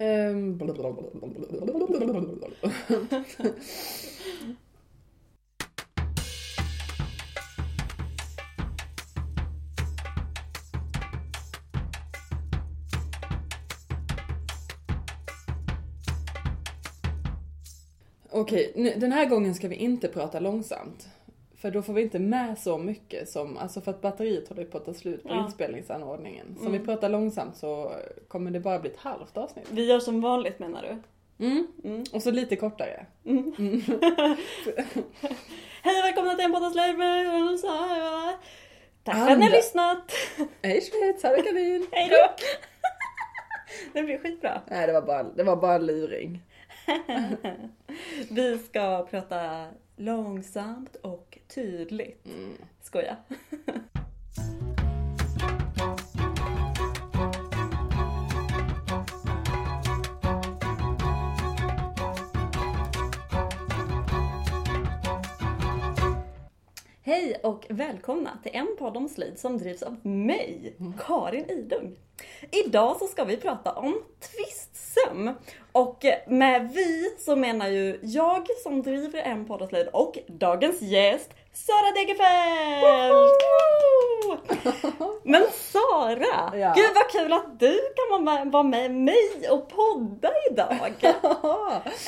[0.00, 0.58] Ehm.
[18.32, 21.08] Okej, nu- den här gången ska vi inte prata långsamt.
[21.60, 24.78] För då får vi inte med så mycket som, alltså för att batteriet håller på
[24.78, 25.44] att ta slut på Ja.
[25.44, 26.46] inspelningsanordningen.
[26.54, 26.80] Så om Mm.
[26.80, 27.92] vi pratar långsamt så
[28.28, 29.66] kommer det bara bli ett halvt avsnitt.
[29.70, 30.96] Vi gör som vanligt menar du?
[31.46, 31.66] Mm.
[31.84, 32.04] Mm.
[32.12, 33.06] Och så lite kortare.
[33.24, 33.52] Mm.
[33.58, 33.80] Mm.
[35.82, 37.58] Hej och välkomna till en poddavsnitt med
[39.04, 40.12] Tack för att ni har lyssnat!
[40.62, 41.86] Hej Schweiz, här är Karin!
[41.92, 42.34] Hej då!
[43.92, 44.60] Det blir skitbra.
[44.70, 46.42] Nej det var bara, det var bara en luring.
[48.30, 49.66] Vi ska prata
[50.00, 52.26] långsamt och tydligt.
[52.26, 52.52] Mm.
[52.80, 53.16] Skoja.
[67.10, 71.96] Hej och välkomna till en podd om slöjd som drivs av mig, Karin Idung.
[72.66, 75.34] Idag så ska vi prata om tvistsöm.
[75.72, 80.82] Och med vi så menar ju jag som driver en podd om slöjd och dagens
[80.82, 83.30] gäst Sara Degerfeld!
[85.22, 86.58] Men Sara!
[86.58, 86.72] Ja.
[86.76, 90.92] Gud vad kul att du kan vara med, mig och podda idag!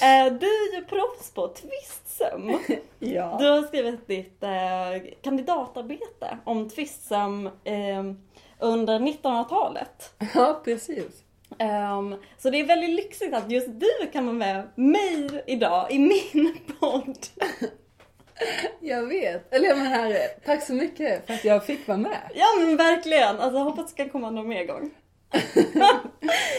[0.03, 2.59] Eh, Du är ju proffs på tvistsöm.
[2.99, 3.37] ja.
[3.41, 8.03] Du har skrivit ditt eh, kandidatarbete om tvistsöm eh,
[8.59, 10.15] under 1900-talet.
[10.35, 11.23] ja, precis.
[11.59, 15.99] Ehm, så det är väldigt lyxigt att just du kan vara med mig idag i
[15.99, 17.19] min podd.
[18.81, 19.55] Jag vet.
[19.55, 22.31] Eller jag menar, tack så mycket för att jag fick vara med.
[22.35, 24.91] Ja men verkligen, alltså jag hoppas det ska komma någon mer gång.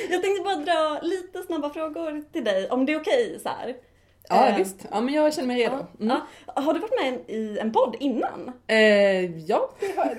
[0.09, 3.75] jag tänkte bara dra lite snabba frågor till dig, om det är okej så här.
[4.29, 5.75] Ja Ehm, visst, ja men jag känner mig redo.
[5.75, 5.87] Mm.
[5.97, 6.21] ja.
[6.61, 8.51] Har du varit med i en podd innan?
[8.67, 10.17] Eh, ja, det har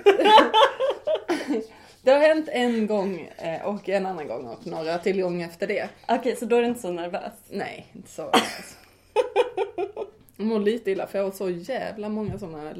[2.02, 5.66] Det har hänt en gång eh, och en annan gång och några till gånger efter
[5.66, 5.88] det.
[6.08, 7.32] Okej, så då är du inte så nervös.
[7.48, 8.30] Nej, inte så.
[10.36, 12.72] Jag mår lite illa för jag åt så jävla många sådana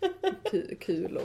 [0.00, 1.22] lakritskulor.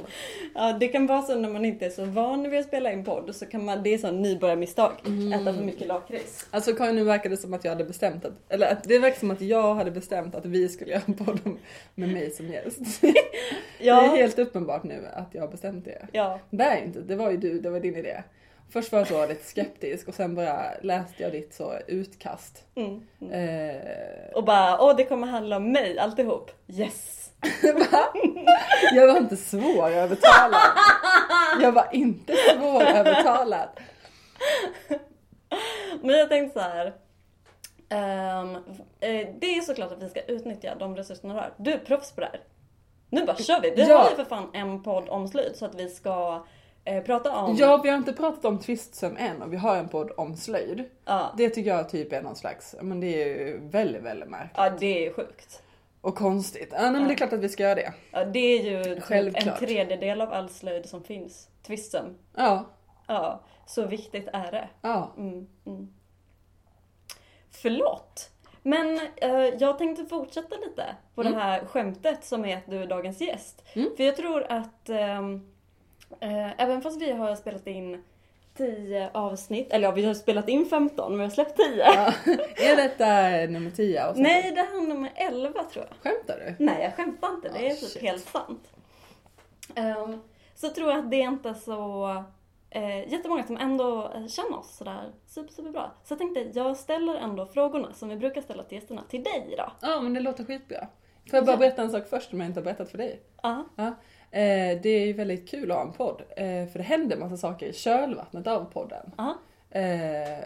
[0.55, 3.03] Ja, det kan vara så när man inte är så van vid att spela in
[3.05, 4.91] podd så kan man, det är så nybörjarmisstag,
[5.33, 6.47] äta för mycket lakrits.
[6.51, 9.19] Alltså Karin, nu verkar det som att jag hade bestämt att, eller att det verkar
[9.19, 11.39] som att jag hade bestämt att vi skulle göra en podd
[11.95, 13.01] med mig som gäst.
[13.01, 16.07] Det är Ja, helt uppenbart nu att jag har bestämt det.
[16.11, 16.39] ja.
[16.49, 18.23] Det är inte, det var ju du, det var din idé.
[18.73, 22.63] Först var jag så lite skeptisk och sen bara läste jag ditt så utkast.
[22.75, 23.07] Mm.
[23.21, 23.33] mm.
[23.69, 26.51] Eh, Och bara, åh det kommer handla om mig alltihop.
[26.67, 27.29] Yes!
[27.91, 28.05] va?
[28.93, 30.61] Jag var inte svårövertalad.
[31.61, 33.69] Jag var inte svårövertalad.
[36.01, 36.85] Men jag tänkte så här.
[37.89, 41.53] eh, det är såklart att vi ska utnyttja de resurserna vi har.
[41.57, 42.41] Du är proffs på det här.
[43.09, 43.69] Nu bara kör vi.
[43.75, 43.97] Vi Ja.
[43.97, 46.45] har ju för fan en podd om slöjd så att vi ska
[46.85, 47.55] eh, prata om...
[47.55, 50.83] Ja, vi har inte pratat om tvistsöm än och vi har en podd om slöjd.
[51.05, 54.51] Ja, Det tycker jag typ är någon slags, men det är ju väldigt, väldigt märkligt.
[54.57, 55.63] ja det är sjukt.
[56.01, 56.69] Och konstigt.
[56.71, 57.93] Ja, nej, men det är klart att vi ska göra det.
[58.11, 59.59] Ja, det är ju typ en Självklart.
[59.59, 61.49] tredjedel av all slöjd som finns.
[61.67, 62.15] Tvistsöm.
[62.35, 62.65] Ja,
[63.07, 64.69] Ja, så viktigt är det.
[64.81, 65.11] ja.
[65.17, 65.93] Mm, mm.
[67.51, 68.29] Förlåt.
[68.61, 71.33] Men eh, jag tänkte fortsätta lite på Mm.
[71.33, 73.63] det här skämtet som är att du är dagens gäst.
[73.73, 73.89] Mm.
[73.97, 75.21] För jag tror att eh,
[76.57, 78.03] även fast vi har spelat in
[78.57, 81.65] 10 avsnitt, eller ja vi har spelat in 15 men vi har släppt 10.
[81.77, 82.13] ja.
[82.55, 83.05] Är detta
[83.53, 84.23] nummer 10 avsnitt?
[84.27, 86.11] Nej, det här är nummer 11 tror jag.
[86.13, 86.65] Skämtar du?
[86.65, 87.49] Nej, jag skämtar inte.
[87.49, 88.71] Det är Ah, typ helt sant.
[89.77, 90.21] Um,
[90.55, 92.05] så tror jag att det är inte så
[92.75, 95.91] uh, jättemånga som ändå eh, känner oss sådär super, super bra.
[96.03, 99.47] Så jag tänkte, jag ställer ändå frågorna som vi brukar ställa till gästerna till dig
[99.53, 99.71] idag.
[99.81, 100.87] Ja, men det låter skitbra.
[101.29, 101.57] Får jag bara Ja.
[101.57, 103.21] berätta en sak först som jag inte har berättat för dig?
[103.43, 103.65] Ja.
[103.75, 103.93] Ja.
[104.35, 107.37] Eh, det är ju väldigt kul att ha en podd, eh, för det händer massa
[107.37, 109.11] saker i kölvattnet av podden.
[109.17, 109.37] Ja.
[109.69, 110.39] Eh,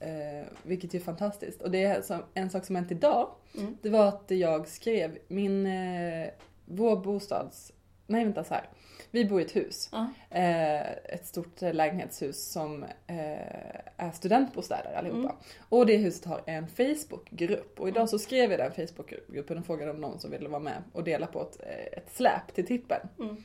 [0.00, 1.62] eh, vilket är fantastiskt.
[1.62, 3.76] Och det är som, en sak som hänt idag, Mm.
[3.82, 6.28] det var att jag skrev min, eh,
[6.64, 7.72] vår bostads,
[8.06, 8.68] nej vänta så här.
[9.10, 9.88] Vi bor i ett hus.
[9.92, 10.06] Ja.
[10.30, 15.18] Eh, ett stort eh, lägenhetshus som eh, är studentbostäder allihopa.
[15.18, 15.36] Mm.
[15.68, 17.80] Och det huset har en Facebookgrupp.
[17.80, 20.82] Och idag så skrev jag den Facebookgruppen och frågade om någon som ville vara med
[20.92, 23.08] och dela på ett, eh, ett släp till tippen.
[23.18, 23.44] Mm.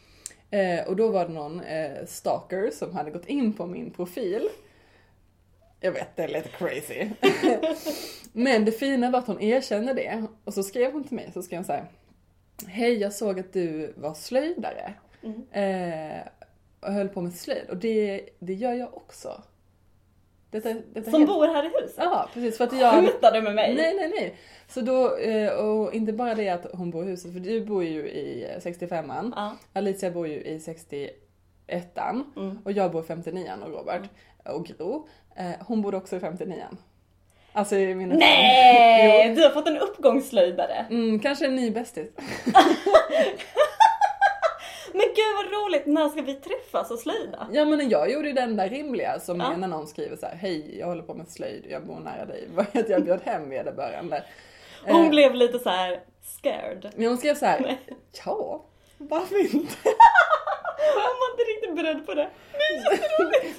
[0.50, 1.62] Eh, och då var det någon
[2.08, 4.50] stalker som hade gått in på min profil.
[5.80, 7.10] Jag vet, det är lite crazy.
[8.34, 10.26] Men det fina var att hon erkände det.
[10.44, 11.86] Och så skrev hon till mig, så skrev hon så här.
[12.68, 14.94] Hej, jag såg att du var slöjdare.
[15.24, 15.44] Mm.
[15.52, 16.22] Eh,
[16.80, 17.70] och höll på med slöjd.
[17.70, 19.42] Och det, det gör jag också.
[20.52, 21.96] Detta, detta Som helt- bor här i huset?
[21.98, 22.58] Ja, precis.
[22.58, 22.94] För att jag...
[22.94, 23.76] Skämtar du med mig?
[23.76, 24.36] Nej, nej, nej.
[24.68, 27.84] Så då, eh, och inte bara det att hon bor i huset, för du bor
[27.84, 29.34] ju i 65an.
[29.36, 29.58] Ja.
[29.74, 30.58] Alicia bor ju i
[31.68, 32.24] 61an.
[32.38, 32.60] Mm.
[32.66, 34.02] Och jag bor i 59an och Robert.
[34.46, 35.08] Och Gro.
[35.36, 36.78] Eh, hon bor också i 59an.
[37.54, 39.30] Alltså i mina Nej!
[39.36, 40.86] Du har fått en uppgångslöjdare.
[40.90, 42.08] Mm, kanske en ny bästis.
[44.94, 47.48] Men gud vad roligt, när ska vi träffas och slöjda?
[47.52, 49.54] Ja men jag gjorde ju den där rimliga som Ja.
[49.54, 52.26] är när någon skriver så här: hej jag håller på med slöjd, jag bor nära
[52.26, 52.48] dig.
[52.56, 54.24] Var att jag bjöd hem vederbörande.
[54.86, 56.92] Hon Eh, blev lite så här scared.
[56.96, 57.78] Men hon skrev så här:
[58.26, 58.64] ja,
[58.98, 59.76] varför inte?
[60.96, 62.30] Hon var inte riktigt beredd på det.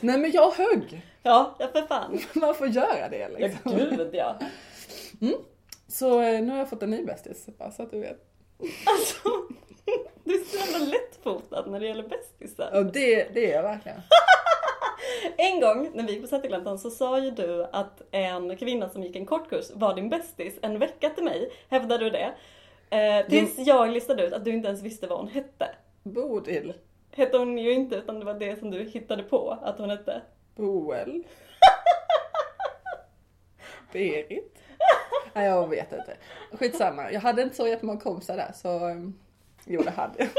[0.01, 1.03] Nej men jag högg.
[1.23, 2.19] Ja, ja för fan.
[2.41, 3.77] Man får göra det Ja liksom.
[3.77, 4.37] gud ja.
[5.89, 8.19] Så eh, nu har jag fått en ny bästis, bara så att du vet.
[8.87, 9.29] Alltså,
[10.25, 12.71] du är så jävla lättfotad när det gäller bästisar.
[12.75, 14.01] Och det, det är jag verkligen.
[15.37, 19.03] En gång när vi gick på Sätergläntan så sa ju du att en kvinna som
[19.03, 21.51] gick en kortkurs var din bästis en vecka till mig.
[21.69, 22.35] Hävdade du det?
[22.97, 25.75] Eh, tills jag listade ut att du inte ens visste vad hon hette.
[26.03, 26.75] Bodil.
[27.11, 30.23] Hette hon ju inte utan det var det som du hittade på att hon hette.
[30.57, 31.23] Boel.
[33.93, 34.59] Berit.
[35.35, 36.17] Nej jag vet inte.
[36.53, 37.13] Skitsamma.
[37.13, 39.15] Jag hade inte så jättemånga kompisar där så um,
[39.65, 40.29] jo det hade jag.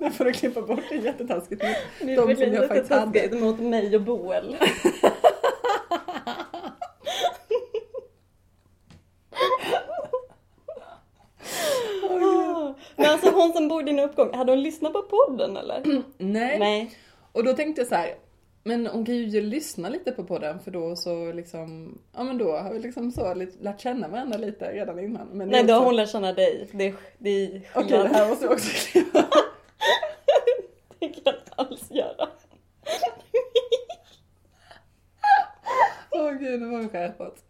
[0.00, 1.62] Nu får du klippa bort det jättetaskigt
[2.00, 3.36] mot de som jag faktiskt hade.
[3.36, 4.56] mot mig och Boel.
[12.96, 16.02] Men alltså hon som bor i din uppgång, hade hon lyssnat på podden eller?
[16.18, 16.58] Nej.
[16.58, 16.98] Nej.
[17.32, 18.14] Och då tänkte jag så här.
[18.68, 22.56] Men hon kan ju lyssna lite på podden för då så liksom, ja men då
[22.56, 25.28] har vi liksom så lite, lärt känna varandra lite redan innan.
[25.28, 26.68] Men Nej, är då har också- hon lärt känna dig.
[26.72, 29.06] Det det Okej det här måste jag också skriva.
[30.98, 32.28] Det kan jag inte alls göra.
[36.10, 37.44] Åh gud, nu var vi skärpat.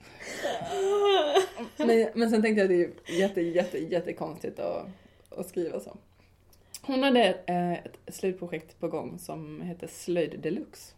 [1.76, 4.86] Men, men sen tänkte jag att det är jätte, jätte, jättekonstigt att,
[5.30, 5.96] att skriva så.
[6.82, 10.94] Hon hade ett, eh, ett slöjdprojekt på gång som heter Slöjd Deluxe.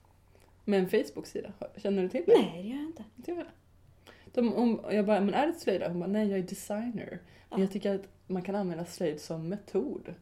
[0.70, 1.52] Med en Facebook-sida.
[1.76, 2.32] Känner du till det?
[2.38, 3.50] Nej, det gör jag inte.
[4.32, 5.82] De, hon, jag bara, men är det slöjd?
[5.82, 7.18] Hon bara, nej jag är designer.
[7.50, 10.14] Men jag tycker att man kan använda slöjd som metod.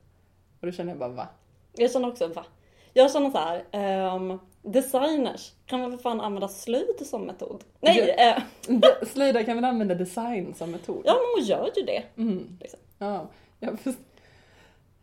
[0.61, 1.29] Och då kände jag bara, va?
[1.77, 2.45] Jag känner också, va?
[2.93, 7.65] Jag känner så här, ehm, designers kan väl för fan använda slöjd som metod?
[7.81, 8.25] Nej, Ja.
[8.37, 8.43] eh,
[9.01, 11.03] De- Slöjdare kan väl använda design som metod?
[11.07, 12.03] ja men hon gör ju det.
[12.17, 12.59] Mm.
[12.61, 12.81] Liksom.
[12.99, 13.29] Ja,
[13.61, 13.79] jag.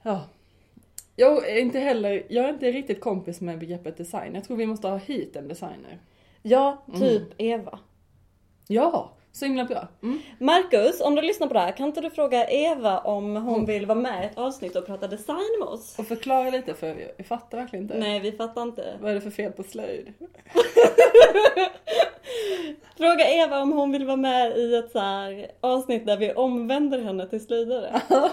[0.03, 0.23] Ja.
[1.15, 4.35] Jag är inte heller, jag är inte riktigt kompis med begreppet design.
[4.35, 5.99] Jag tror vi måste ha hit en designer.
[6.41, 7.79] Ja, typ Eva.
[8.67, 9.87] Ja, så himla bra.
[10.03, 10.19] Mm.
[10.39, 13.85] Marcus, om du lyssnar på det här, kan inte du fråga Eva om hon vill
[13.85, 15.99] vara med i ett avsnitt och prata design med oss?
[15.99, 17.97] Och förklara lite för jag fattar verkligen inte.
[17.97, 18.97] Nej, vi fattar inte.
[19.01, 20.13] Vad är det för fel på slöjd?
[22.97, 27.01] Fråga Eva om hon vill vara med i ett så här avsnitt där vi omvänder
[27.01, 28.01] henne till slöjdare.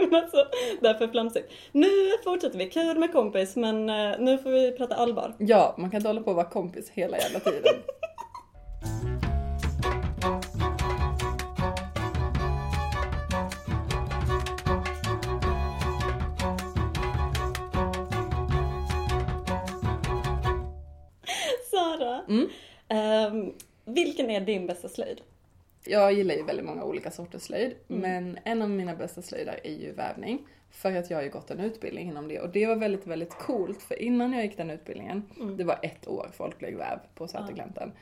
[0.10, 0.46] Men alltså,
[0.80, 1.52] det är för flamsigt.
[1.72, 1.88] Nu
[2.24, 5.34] fortsätter vi, kul med kompis men eh, nu får vi prata allvar.
[5.38, 7.74] Ja, man kan inte hålla på och vara kompis hela jävla tiden.
[21.70, 22.48] Sara, Mm.
[22.88, 23.52] ehm,
[23.84, 25.20] vilken är din bästa slöjd?
[25.84, 29.74] Jag gillar ju väldigt många olika sorters slöjd, men en av mina bästa slöjdar är
[29.74, 30.46] ju vävning.
[30.70, 33.34] För att jag har ju gått en utbildning inom det och det var väldigt, väldigt
[33.34, 35.22] coolt för innan jag gick den utbildningen,
[35.56, 37.92] det var ett år folklig väv på Sätergläntan.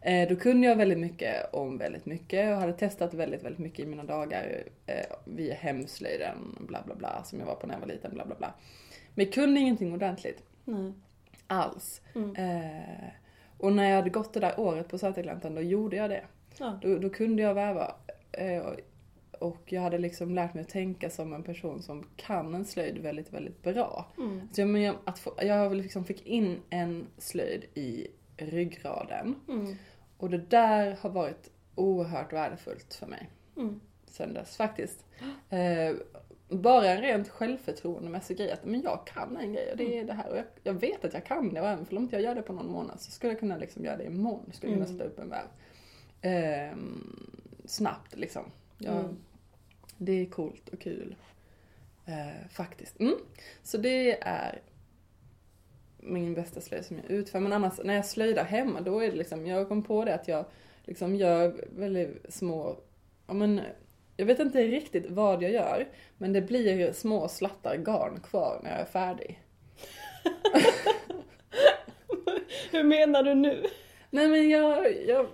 [0.00, 3.80] Eh, då kunde jag väldigt mycket om väldigt mycket och hade testat väldigt, väldigt mycket
[3.80, 7.80] i mina dagar eh, via hemslöjden, bla bla bla, som jag var på när jag
[7.80, 8.54] var liten, bla bla bla.
[9.14, 10.92] Men jag kunde ingenting ordentligt Nej.
[11.46, 12.02] alls.
[12.14, 13.08] Eh,
[13.58, 16.24] och när jag hade gått det där året på Sätergläntan, då gjorde jag det.
[16.60, 16.78] Ja.
[16.82, 17.94] Då, då kunde jag väva.
[18.32, 18.62] Eh,
[19.38, 22.98] och- jag hade liksom lärt mig att tänka som en person som kan en slöjd
[22.98, 24.06] väldigt, väldigt bra.
[24.18, 24.48] Mm.
[24.52, 29.34] Så jag, men jag, att få, jag liksom fick in en slöjd i ryggraden.
[29.48, 29.74] Mm.
[30.18, 33.80] Och det där har varit oerhört värdefullt för mig Mm.
[34.06, 35.04] sen dess faktiskt.
[35.50, 35.94] Eh,
[36.48, 40.12] bara en rent självförtroendemässig grej att men jag kan en grej och det är det
[40.12, 42.34] här och jag, jag vet att jag kan det och även om inte jag gör
[42.34, 44.42] det på någon månad så skulle jag kunna liksom göra det imorgon.
[44.46, 44.98] Jag skulle kunna Mm.
[44.98, 45.44] sätta upp en väv.
[46.22, 47.30] Ehm,
[47.64, 48.42] snabbt liksom.
[48.78, 49.16] Jag, Mm.
[50.02, 51.16] Det är coolt och kul.
[52.06, 53.00] Eh, faktiskt.
[53.00, 53.14] Mm.
[53.62, 54.60] Så det är
[55.96, 57.40] min bästa slöjd som jag utför.
[57.40, 60.28] Men annars när jag slöjdar hemma då är det liksom, jag kom på det att
[60.28, 60.44] jag
[60.84, 62.76] liksom gör väldigt små,
[63.26, 63.60] ja men
[64.16, 68.70] jag vet inte riktigt vad jag gör, men det blir små slattar garn kvar när
[68.70, 69.42] jag är färdig.
[72.70, 73.66] Hur menar du nu?
[74.10, 75.26] Nej men jag, jag,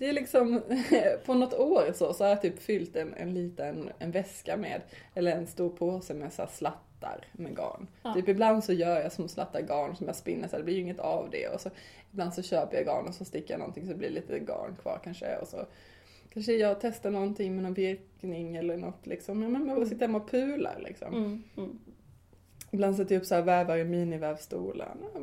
[0.00, 0.62] det är liksom,
[1.24, 4.80] på något år så, så har jag typ fyllt en, en liten en väska med,
[5.14, 7.86] eller en stor påse med så slattar med garn.
[8.02, 8.14] Ja.
[8.14, 10.80] Typ ibland så gör jag små slattar garn som jag spinner så det blir ju
[10.80, 11.48] inget av det.
[11.48, 11.70] Och så
[12.12, 14.76] ibland så köper jag garn och så sticker jag någonting så det blir lite garn
[14.82, 15.36] kvar kanske.
[15.36, 15.66] Och så
[16.32, 19.42] kanske jag testar någonting med någon virkning eller något liksom.
[19.42, 21.14] Ja, men man bara sitter hemma och pular liksom.
[21.14, 21.78] Mm, mm.
[22.70, 24.94] Ibland sätter jag upp så här vävar i minivävstolar.
[25.14, 25.20] Ja,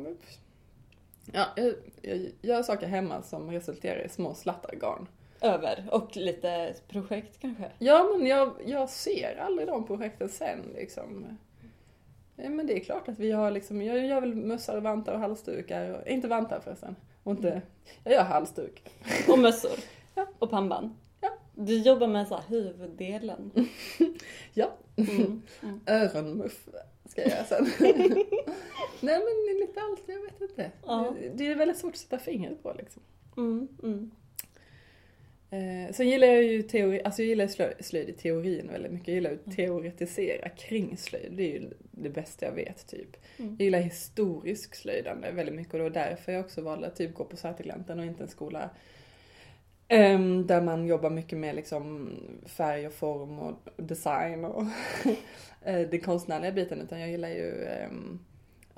[1.32, 5.06] Ja, jag, jag gör saker hemma som resulterar i små slattar garn.
[5.40, 5.84] Över.
[5.90, 7.70] Och lite projekt kanske.
[7.78, 11.38] Ja, men jag, jag ser aldrig de projekten sen liksom.
[12.36, 15.14] Ja, men det är klart att vi har liksom, jag gör väl mössor, och vantar
[15.14, 15.90] och halsdukar.
[15.90, 16.96] Och, inte vantar förresten.
[17.22, 17.62] Och inte,
[18.04, 18.90] jag gör halsduk.
[19.28, 19.70] Och mössor.
[20.14, 20.26] Ja.
[20.38, 20.90] Och pannband.
[21.20, 21.28] Ja.
[21.54, 23.50] Du jobbar med så huvuddelen.
[24.54, 25.42] Ja, Mm.
[25.62, 25.80] Mm.
[25.86, 26.68] öronmuff
[27.08, 27.64] ska jag göra sen.
[29.00, 30.70] Nej men lite allt, jag vet inte.
[30.86, 31.14] Ja.
[31.34, 33.02] Det, är väldigt svårt att sätta fingret på liksom.
[33.36, 33.68] Mm.
[33.82, 34.10] Mm.
[35.50, 39.08] Eh, sen gillar jag ju teori, alltså jag gillar slö- slöjd i teorin väldigt mycket.
[39.08, 39.42] Jag gillar Mm.
[39.46, 41.32] att teoretisera kring slöjd.
[41.32, 43.16] Det är ju det bästa jag vet typ.
[43.38, 43.50] Mm.
[43.58, 47.14] Jag gillar historisk slöjdande väldigt mycket och det var därför jag också valde att typ
[47.14, 48.70] gå på Sätergläntan och inte en skola
[49.88, 52.10] ehm, där man jobbar mycket med liksom
[52.46, 54.62] färg och form och design och
[55.62, 57.68] eh, den konstnärliga biten utan jag gillar ju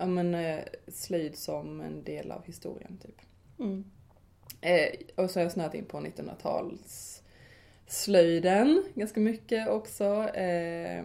[0.00, 3.20] ja, men, eh, slöjd som en del av historien typ.
[3.58, 3.84] Mm.
[4.60, 7.22] Eh, och så har jag snöat in på 1900-tals
[7.86, 10.28] slöjden ganska mycket också.
[10.34, 11.04] Eh,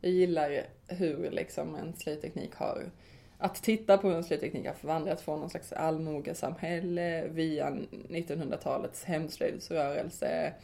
[0.00, 2.90] jag gillar hur liksom en slöjdteknik har
[3.38, 10.54] att titta på hur slöjdteknik har förvandlats från någon slags allmogesamhälle via 1900-talets hemslöjdsrörelse.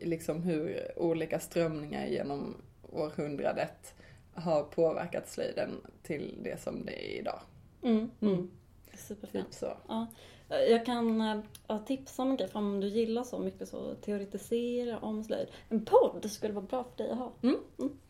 [0.00, 2.54] Liksom hur olika strömningar genom
[2.92, 3.94] århundradet
[4.34, 5.70] har påverkat slöjden
[6.02, 7.40] till det som det är idag.
[7.82, 8.10] Mm.
[8.20, 8.34] Mm.
[8.34, 8.50] Mm.
[8.94, 9.46] Superfint.
[9.46, 9.76] Typ så.
[9.88, 10.06] Ja.
[10.70, 13.94] Jag kan eh, ja, tipsa om en grej, för om du gillar så mycket så
[13.94, 15.48] teoretisera om slöjd.
[15.68, 17.32] En podd skulle vara bra för dig att ha.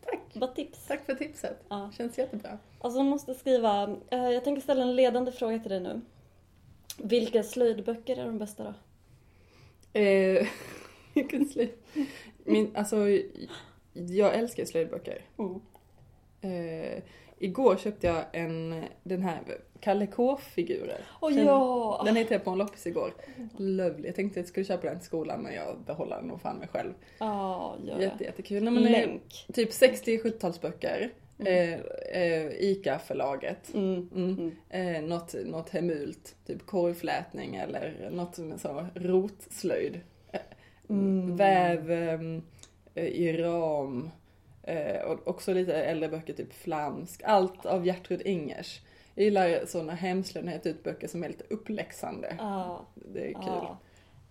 [0.04, 0.34] Tack!
[0.34, 0.86] Bara tips.
[0.86, 1.64] Tack för tipset.
[1.68, 1.90] Ja.
[1.96, 2.58] Känns jättebra.
[2.80, 6.00] Alltså jag måste skriva, eh, jag tänker ställa en ledande fråga till dig nu.
[6.98, 8.74] Vilka slöjdböcker är de bästa då?
[10.00, 10.46] Eh,
[11.14, 11.72] vilken slöjd.
[12.44, 12.96] Min, alltså,
[13.92, 15.24] jag älskar slöjdböcker.
[15.38, 15.60] Mm.
[16.40, 17.02] Eh,
[17.44, 19.38] igår köpte jag en, den här,
[19.80, 21.00] Kalle K-figurer.
[21.20, 22.02] Åh Känner- ja!
[22.04, 23.14] Den hittade jag på en loppis igår.
[23.56, 24.06] Lovely.
[24.06, 26.56] Jag tänkte att jag skulle köpa den till skolan men jag behåller den nog fan
[26.56, 26.92] mig själv.
[27.18, 28.02] Ja, det.
[28.04, 28.64] Jätte, jättekul.
[28.64, 29.46] Nej, men, eh, Länk.
[29.52, 31.10] typ 60-70-talsböcker.
[31.38, 31.74] Eh,
[32.22, 33.74] eh, ICA-förlaget.
[33.74, 34.08] Mm.
[34.14, 34.52] Mm.
[34.70, 40.00] Eh, något, något hemult, typ korgflätning eller något med så rotslöjd.
[40.32, 40.40] Eh,
[40.88, 41.36] Mm.
[41.36, 41.90] Väv
[42.94, 44.10] i ram.
[44.62, 47.22] Eh, och också lite äldre böcker, typ flamsk.
[47.24, 48.80] Allt av Gertrud Ingers.
[49.14, 52.36] Jag gillar sådana hemslöjd när jag ut böcker som är lite uppläxande.
[52.38, 52.80] Ja.
[52.94, 53.42] Det är kul.
[53.46, 53.78] ja.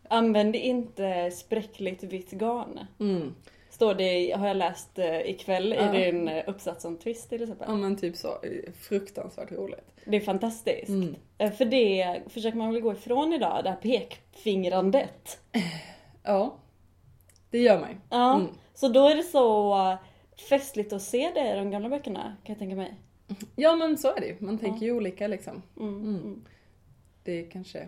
[0.09, 2.79] Använd inte spräckligt vitt garn.
[2.99, 3.35] Mm.
[3.69, 5.95] Står det, har jag läst eh, ikväll Ja.
[5.95, 7.65] i din eh, uppsats om twist till exempel.
[7.69, 8.37] Ja men typ så.
[8.81, 9.91] Fruktansvärt roligt.
[10.05, 10.89] Det är fantastiskt.
[10.89, 11.15] Mm.
[11.37, 15.39] Eh, För det försöker man väl gå ifrån idag, det här pekfingrandet.
[16.23, 16.55] Ja.
[17.49, 17.97] Det gör mig.
[18.09, 18.47] Ja, Mm.
[18.73, 19.73] så då är det så
[20.49, 22.95] festligt att se det i de gamla böckerna kan jag tänka mig.
[23.55, 24.35] Ja men så är det ju.
[24.39, 25.61] Man tänker ju olika liksom.
[25.79, 25.95] Mm.
[25.95, 26.15] Mm.
[26.15, 26.45] Mm.
[27.23, 27.87] Det är kanske,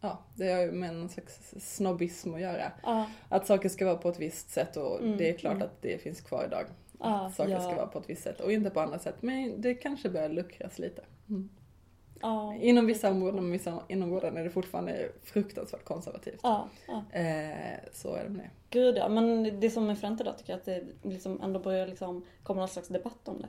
[0.00, 2.72] ja, det har ju med någon slags snobbism att göra.
[2.82, 5.66] Ja, Att saker ska vara på ett visst sätt och Mm, det är klart mm.
[5.66, 6.66] att det finns kvar idag.
[7.00, 7.60] Ja, att saker ja.
[7.60, 9.16] ska vara på ett visst sätt och inte på andra sätt.
[9.20, 11.02] Men det kanske börjar luckras lite.
[11.28, 11.48] Mm.
[12.24, 16.40] Ja, Inom vissa områden, men vissa områden är det fortfarande fruktansvärt konservativt.
[16.42, 17.18] ja, ja.
[17.18, 18.50] Eh, så är det med det.
[18.78, 21.86] Gud ja, men det som är fränt idag tycker jag att det liksom ändå börjar
[21.86, 23.48] liksom komma någon slags debatt om det.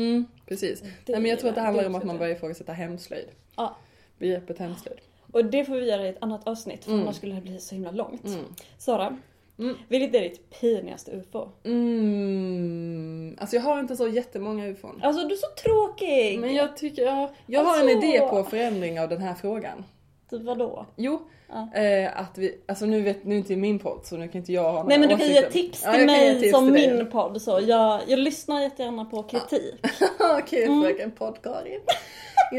[0.00, 0.80] Mm, precis.
[0.80, 2.18] Det Nej, men jag tror att det handlar om också att man det.
[2.20, 3.28] börjar ifrågasätta hemslöjd.
[3.56, 3.76] Ja.
[4.18, 4.98] Begreppet hemslöjd.
[5.32, 7.02] Och det får vi göra i ett annat avsnitt för Mm.
[7.02, 8.24] annars skulle det bli så himla långt.
[8.24, 8.44] Mm.
[8.78, 9.18] Sara,
[9.60, 9.76] Mm.
[9.88, 11.48] vilket är ditt pinigaste ufo?
[11.64, 13.36] Mm.
[13.40, 15.00] Alltså jag har inte så jättemånga ufon.
[15.02, 16.40] Alltså du är så tråkig!
[16.40, 18.06] Men jag tycker, ja, jag har en Alltså.
[18.08, 19.84] idé på förändring av den här frågan.
[20.30, 20.86] Typ vadå?
[20.96, 21.20] Jo,
[21.52, 21.80] Ja.
[21.80, 24.52] eh, att vi, alltså nu vet, nu är inte min podd så nu kan inte
[24.52, 26.50] jag ha några Nej men du kan ge tips Ja, till jag ge mig tips
[26.52, 27.60] som till min podd så.
[27.66, 29.74] Jag, jag lyssnar jättegärna på kritik.
[30.38, 30.82] Okej Mm.
[30.82, 31.80] fröken podd-Karin.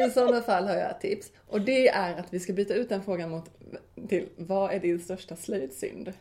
[0.08, 1.32] I sådana fall har jag ett tips.
[1.48, 3.44] Och det är att vi ska byta ut den frågan mot
[4.10, 6.14] till vad är din största slöjdsynd?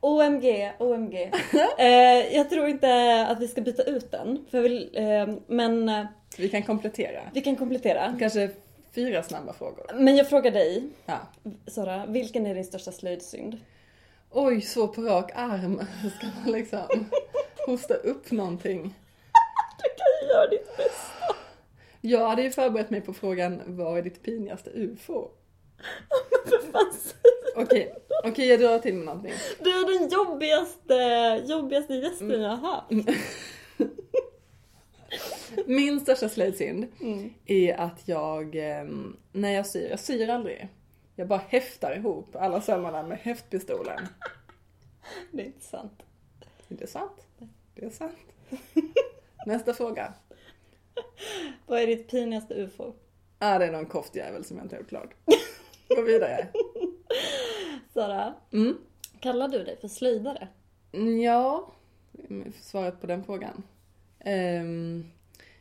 [0.00, 1.14] OMG, OMG.
[1.78, 1.86] eh,
[2.36, 4.44] jag tror inte att vi ska byta ut den.
[4.50, 6.04] För vill, eh, men eh,
[6.38, 7.20] Vi kan komplettera.
[7.34, 8.16] vi kan komplettera.
[8.18, 8.50] Kanske
[8.94, 9.86] fyra snabba frågor.
[9.94, 11.18] Men jag frågar dig, Ja.
[11.66, 13.58] Sara, vilken är din största slöjdsynd?
[14.30, 15.80] Oj, så på rak arm
[16.18, 17.06] ska man liksom
[17.66, 18.82] hosta upp någonting.
[19.82, 21.34] Du kan göra ditt bästa.
[22.00, 25.28] Jag hade ju förberett mig på frågan vad är ditt pinigaste ufo?
[27.56, 27.94] Okej,
[28.24, 29.32] okej jag drar till med någonting.
[29.60, 30.94] Du är den jobbigaste,
[31.46, 32.90] jobbigaste gästen jag har haft.
[35.66, 37.30] Min största slöjdsynd Mm.
[37.46, 40.68] är att jag, ehm, när jag syr, jag syr aldrig.
[41.16, 44.06] Jag bara häftar ihop alla sömmarna med häftpistolen.
[45.30, 46.02] Det är inte sant.
[46.68, 47.26] Det är sant.
[47.74, 48.18] Det är sant.
[49.46, 50.12] Nästa fråga.
[51.66, 52.92] Vad är ditt pinigaste ufo?
[53.38, 55.14] Ah, det är någon koftjävel som jag inte har gjort klart.
[55.88, 56.48] Gå vidare.
[57.94, 58.78] Sara, Mm.
[59.20, 60.48] kallar du dig för slöjdare?
[60.92, 61.72] Mm, Ja,
[62.60, 63.62] svaret på den frågan.
[64.20, 65.04] Ehm,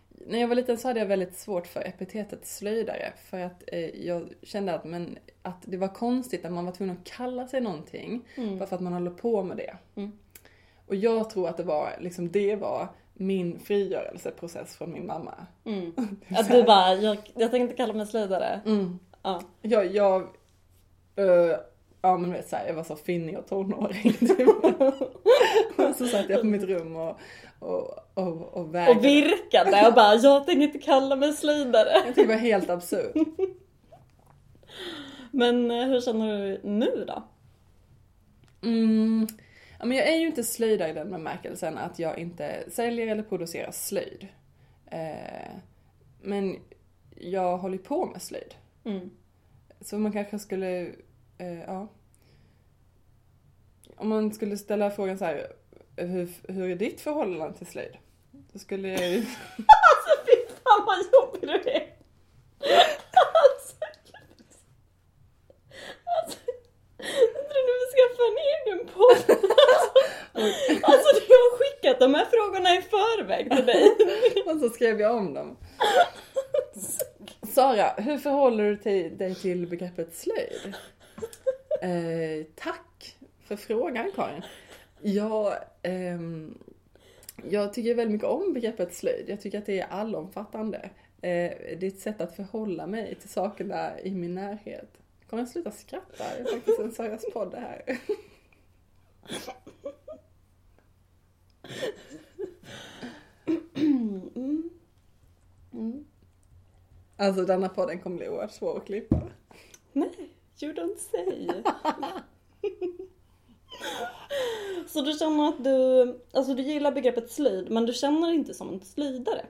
[0.10, 3.14] när jag var liten så hade jag väldigt svårt för epitetet slöjdare.
[3.30, 6.98] För att eh, jag kände att, men, att det var konstigt att man var tvungen
[6.98, 8.22] att kalla sig någonting.
[8.36, 8.60] Mm.
[8.60, 9.78] Bara för att man håller på med det.
[9.96, 10.12] Mm.
[10.88, 15.34] Och jag tror att det var, liksom det var min frigörelseprocess från min mamma.
[15.64, 15.94] Mm.
[16.30, 18.62] Att du bara, jag, jag tänkte kalla mig slöjdare.
[18.66, 19.00] Mm.
[19.28, 19.42] Ja.
[19.62, 20.22] Jag, jag,
[21.16, 21.58] eh,
[22.02, 24.14] ja men vet såhär, jag var så finnig och tonåring.
[24.20, 24.50] typ.
[25.98, 27.20] så satt jag på mitt rum och,
[27.60, 29.00] och, och, och vägrade.
[29.00, 31.90] Och virkade och bara, jag tänker inte kalla mig slöjdare.
[31.94, 33.16] Jag tycker det var helt absurt.
[35.32, 37.24] Men eh, hur känner du nu då?
[38.68, 39.28] Mm.
[39.80, 43.24] Ja, men jag är ju inte slöjdare i den bemärkelsen att jag inte säljer eller
[43.24, 44.28] producerar slöjd.
[44.92, 45.52] Eh,
[46.22, 46.56] men
[47.16, 48.56] jag håller på med slöjd.
[48.88, 49.10] Mm.
[49.82, 50.80] Så man kanske skulle,
[51.38, 51.88] eh, ja.
[53.96, 55.48] Om man skulle ställa frågan så här,
[55.96, 57.98] hur, hur är ditt förhållande till slöjd?
[58.32, 59.18] Då skulle jag ju...
[59.18, 61.94] Alltså fy fan vad jobbig du är!
[63.44, 63.76] Alltså,
[66.04, 66.40] alltså,
[66.98, 69.38] jag tror du skaffa en egen podd.
[70.34, 73.84] Alltså, alltså du har skickat de här frågorna i förväg till dig.
[74.46, 75.58] Och så skrev jag om dem.
[77.58, 80.76] Sara, hur förhåller du till- dig till begreppet slöjd?
[81.82, 84.42] Eh, tack för frågan Karin.
[85.02, 86.58] Jag, ehm,
[87.50, 89.30] jag tycker väldigt mycket om begreppet slöjd.
[89.30, 90.78] Jag tycker att det är allomfattande.
[91.22, 94.90] Eh, det är ett sätt att förhålla mig till sakerna i min närhet.
[95.30, 96.24] Kommer jag sluta skratta?
[96.38, 97.82] Det är faktiskt en Saras podd det här.
[104.36, 104.70] Mm.
[105.74, 106.06] Mm.
[107.18, 109.22] Alltså denna podden kommer bli oerhört svår att klippa.
[109.94, 110.30] Nej,
[110.62, 111.50] you don't say.
[114.88, 118.54] Så du känner att du, alltså du gillar begreppet slöjd men du känner dig inte
[118.54, 119.46] som en slöjdare?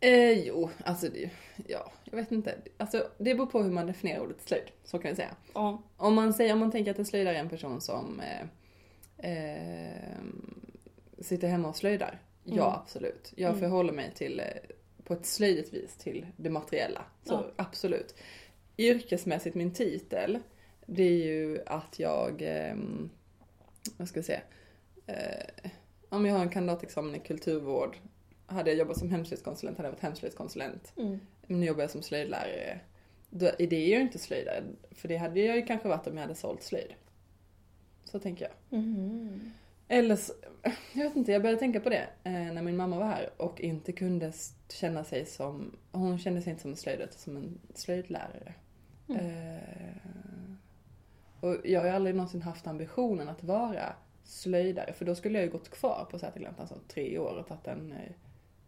[0.00, 1.30] Eh, jo, alltså det,
[1.66, 2.54] ja, jag vet inte.
[2.76, 5.34] Alltså det beror på hur man definierar ordet slöjd, så kan jag säga.
[5.54, 5.82] Ja.
[5.96, 8.40] Om man säger, om man tänker att en slöjdare är en person som eh,
[9.30, 10.18] eh,
[11.20, 12.20] sitter hemma och slöjdar.
[12.44, 12.80] Ja, Mm.
[12.82, 13.32] absolut.
[13.36, 13.60] Jag Mm.
[13.60, 14.46] förhåller mig till, eh,
[15.04, 17.04] på ett slöjdigt vis till det materiella.
[17.24, 17.50] Så Ja.
[17.56, 18.14] absolut.
[18.78, 20.38] Yrkesmässigt, min titel,
[20.86, 22.76] det är ju att jag, eh,
[23.96, 24.40] vad ska jag säga,
[25.06, 25.70] eh,
[26.08, 27.96] om jag har en kandidatexamen i kulturvård,
[28.46, 30.92] hade jag jobbat som hemslöjdskonsulent hade jag varit hemslöjdskonsulent.
[30.96, 31.20] Mm.
[31.46, 32.80] Nu jobbar jag som slöjdlärare.
[33.30, 36.22] Då, det är jag inte slöjdare, för det hade jag ju kanske varit om jag
[36.22, 36.94] hade sålt slöjd.
[38.04, 38.78] Så tänker jag.
[38.78, 39.52] Mhm.
[39.88, 40.32] Eller så,
[40.92, 43.60] jag vet inte, jag började tänka på det eh, när min mamma var här och
[43.60, 44.32] inte kunde
[44.68, 48.54] känna sig som, hon kände sig inte som en slöjdare utan som en slöjdlärare.
[49.08, 49.26] Mm.
[49.26, 49.62] Eh,
[51.40, 55.44] och jag har ju aldrig någonsin haft ambitionen att vara slöjdare för då skulle jag
[55.44, 58.12] ju gått kvar på Sätergläntan alltså tre år och tagit en, eh,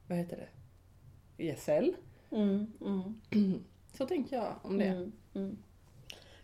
[0.08, 1.94] vad heter det, ESL.
[2.30, 2.72] Mm.
[2.80, 3.14] Mm.
[3.92, 4.84] Så tänker jag om det.
[4.84, 5.12] Mm.
[5.34, 5.58] Mm.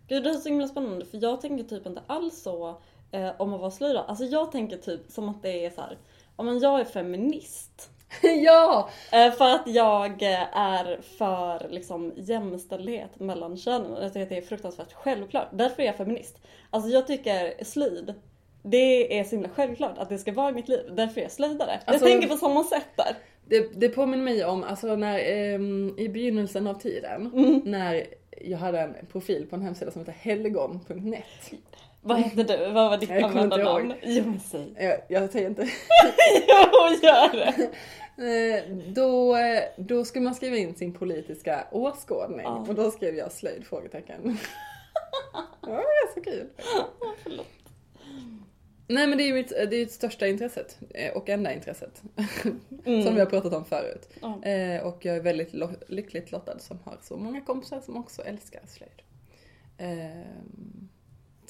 [0.09, 3.55] Gud det är så himla spännande för jag tänker typ inte alls så eh, om
[3.55, 4.05] att vara slöjdare.
[4.05, 5.99] Alltså jag tänker typ som att det är så här,
[6.37, 7.91] ja men jag är feminist.
[8.23, 8.89] ja!
[9.13, 14.03] Eh, för att jag eh, är för liksom, jämställdhet mellan könen.
[14.03, 15.49] Jag tycker att det är fruktansvärt självklart.
[15.53, 16.39] Därför är jag feminist.
[16.71, 18.15] Alltså jag tycker slöjd,
[18.63, 20.91] det är så himla självklart att det ska vara i mitt liv.
[20.93, 21.81] Därför är jag slöjdare.
[21.85, 23.17] Alltså- jag tänker på samma sätt där.
[23.47, 27.63] Det, det påminner mig om, alltså när, ehm, i begynnelsen av tiden, Mm.
[27.65, 28.05] när
[28.41, 31.25] jag hade en profil på en hemsida som heter helgon.net.
[32.03, 32.73] Vad heter du?
[32.73, 33.95] Vad var ditt Jag användarnamn?
[34.03, 34.75] Jo men säg.
[34.79, 35.63] Jag, jag säger inte.
[36.49, 37.71] Jo gör det!
[38.21, 39.37] Eh, då,
[39.77, 42.65] då skulle man skriva in sin politiska åskådning Ja.
[42.69, 43.67] och då skrev jag slöjd?
[43.67, 44.23] Frågetecken.
[45.63, 46.47] det är så kul.
[47.23, 47.47] Förlåt.
[48.89, 52.03] Nej men det är ju mitt, det är största intresset eh, och enda intresset
[52.87, 53.03] Mm.
[53.03, 54.09] som vi har pratat om förut.
[54.23, 58.23] Eh, och jag är väldigt lo- lyckligt lottad som har så många kompisar som också
[58.23, 59.03] älskar slöjd.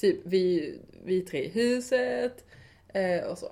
[0.01, 2.45] Typ vi, vi tre i huset
[2.93, 3.47] eh, och så.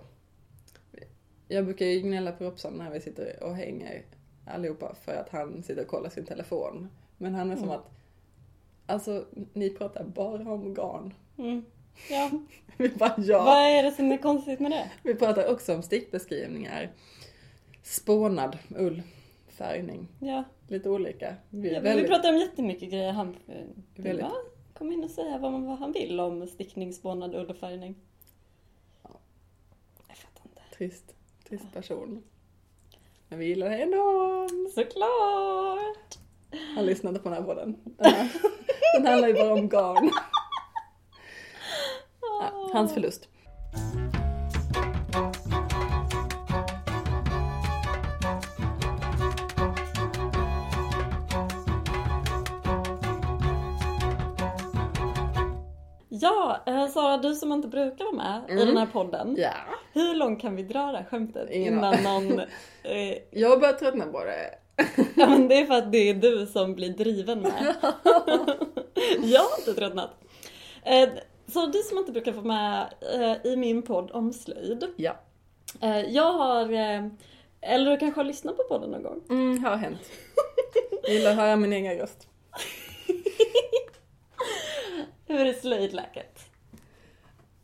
[1.48, 4.02] Jag brukar ju gnälla på Robson när vi sitter och hänger
[4.46, 6.90] allihopa för att han sitter och kollar sin telefon.
[7.18, 7.76] Men han är som Mm.
[7.80, 7.92] att
[8.86, 11.14] Alltså, ni pratar bara om garn.
[11.38, 11.66] Mm.
[12.10, 12.30] Ja,
[12.78, 13.44] Vi bara ja.
[13.44, 14.92] vad är det som är konstigt med det?
[15.04, 16.92] Vi pratar också om stickbeskrivningar.
[17.84, 19.02] Spånad ull,
[19.48, 21.36] färgning, Ja, lite olika.
[21.50, 23.12] Vi ja men vi väldigt, pratar om jättemycket grejer.
[23.12, 23.36] Han
[23.96, 24.26] Väldigt.
[24.26, 24.32] bara
[24.80, 27.96] komma in och säga vad, man, vad han vill om stickning, spånad, ull och färgning.
[29.04, 29.10] Ja.
[30.08, 30.62] Jag fattar inte.
[30.78, 31.16] trist,
[31.50, 32.24] trist person.
[33.28, 34.48] Men vi gillar ändå.
[34.76, 36.18] Såklart!
[36.76, 37.78] Han lyssnade på den här podden.
[37.84, 38.30] Den, här,
[38.94, 40.12] den handlar ju bara om garn.
[42.22, 43.28] Ja, hans förlust.
[56.30, 59.36] Ja, eh, Sara, du som inte brukar vara med i den här podden.
[59.38, 59.52] Ja.
[59.94, 62.40] Hur långt kan vi dra det här skämtet innan någon...
[62.84, 64.56] Eh, Jag har börjat tröttna på det.
[65.16, 67.76] ja men det är för att det är du som blir driven med.
[69.24, 70.10] jag har inte tröttnat.
[70.84, 71.10] Eh,
[71.48, 74.84] så du som inte brukar få med eh, i min podd om slöjd.
[74.96, 75.16] Ja.
[75.82, 76.72] Eh, jag har...
[76.74, 77.06] Eh,
[77.62, 79.22] eller du kanske har lyssnat på podden någon gång?
[79.30, 80.00] Mm, har hänt.
[81.04, 82.28] Jag gillar att höra min egen röst.
[85.30, 86.40] Hur är slöjdläget?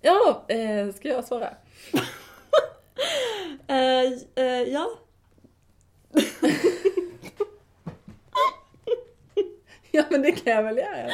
[0.02, 1.50] Ja, eh, ska jag svara?
[3.68, 4.90] Eh, eh, ja.
[9.92, 11.10] Ja men det kan jag väl göra.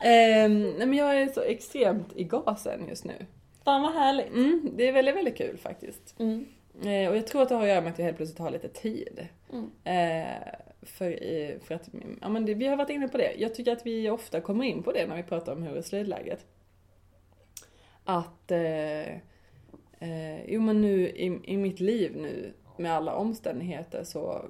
[0.00, 3.26] Ehm, nej men jag är så extremt i gasen just nu.
[3.64, 4.28] Fan vad härligt.
[4.28, 6.14] Mm, det är väldigt, väldigt kul faktiskt.
[6.18, 6.46] Mm.
[6.82, 8.50] Eh, och jag tror att det har att göra med att jag helt plötsligt har
[8.50, 9.28] lite tid.
[9.52, 9.70] Mm.
[9.84, 10.42] Eh,
[10.82, 11.88] för, i- för att,
[12.20, 13.32] ja men det, vi har varit inne på det.
[13.38, 15.82] Jag tycker att vi ofta kommer in på det när vi pratar om hur är
[15.82, 16.46] slöjdläget.
[18.04, 19.14] Att, eh,
[19.98, 24.44] eh, jo men nu i, i mitt liv nu med alla omständigheter så,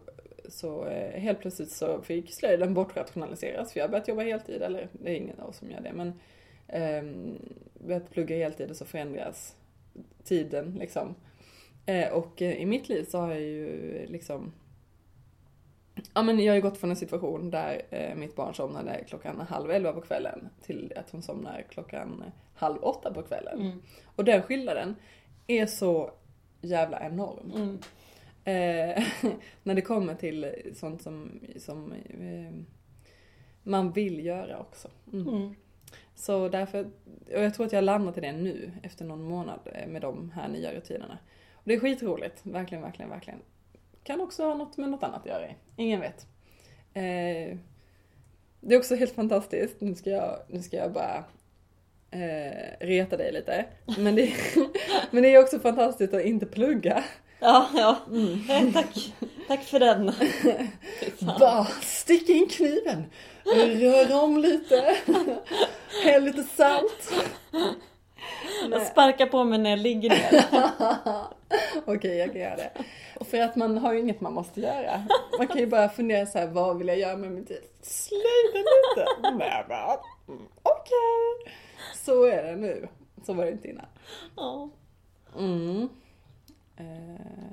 [0.49, 4.89] så eh, helt plötsligt så fick slöjden bortrationaliseras för jag har börjat jobba heltid, eller
[4.93, 6.13] det är ingen av oss som gör det men
[6.69, 7.03] eh,
[7.87, 9.57] börjat plugga heltid och så förändras
[10.25, 11.15] tiden liksom.
[11.87, 14.53] Eh, och eh, i mitt liv så har jag ju liksom
[16.15, 19.41] Ja men jag har ju gått från en situation där eh, mitt barn somnade klockan
[19.41, 23.61] halv elva på kvällen till att hon somnar klockan halv åtta på kvällen.
[23.61, 23.83] Mm.
[24.17, 24.97] Och den skillnaden
[25.47, 26.11] är så
[26.61, 27.53] jävla enorm.
[27.55, 27.79] Mm.
[28.45, 29.05] Eh,
[29.63, 32.65] när det kommer till sånt som, som eh,
[33.63, 34.89] man vill göra också.
[35.13, 35.29] Mm.
[35.29, 35.55] Mm.
[36.15, 36.85] Så därför,
[37.35, 40.49] och jag tror att jag landat i det nu efter någon månad med de här
[40.49, 41.19] nya rutinerna.
[41.65, 43.41] Det är skitroligt, verkligen, verkligen, verkligen.
[44.03, 45.47] Kan också ha något med något annat att göra,
[45.77, 46.27] ingen vet.
[46.95, 47.59] Eh,
[48.61, 51.25] det är också helt fantastiskt, nu ska jag, nu ska jag bara
[52.11, 53.65] eh, reta dig lite.
[53.99, 54.33] Men det,
[55.11, 57.05] men det är också fantastiskt att inte plugga.
[57.41, 57.97] Ja, ja.
[58.49, 59.15] Eh, tack.
[59.49, 60.13] Tack för den.
[61.41, 63.05] Bara stick in kniven,
[63.81, 64.97] rör om lite,
[66.05, 67.13] häll lite salt.
[68.71, 70.45] Jag sparkar på mig när jag ligger ner.
[71.85, 72.71] Okej, jag kan göra det.
[73.21, 75.05] Och för att man har ju inget man måste göra.
[75.39, 77.63] Man kan ju bara fundera så här, vad vill jag göra med min tid?
[77.83, 79.07] Slöjda lite.
[79.23, 79.99] Nej, men,
[80.37, 81.55] mm, Okej.
[81.95, 82.89] Så är det nu.
[83.27, 83.87] Så var det inte innan.
[84.37, 84.71] Ja.
[85.39, 85.89] Mm.
[86.77, 86.85] Eh,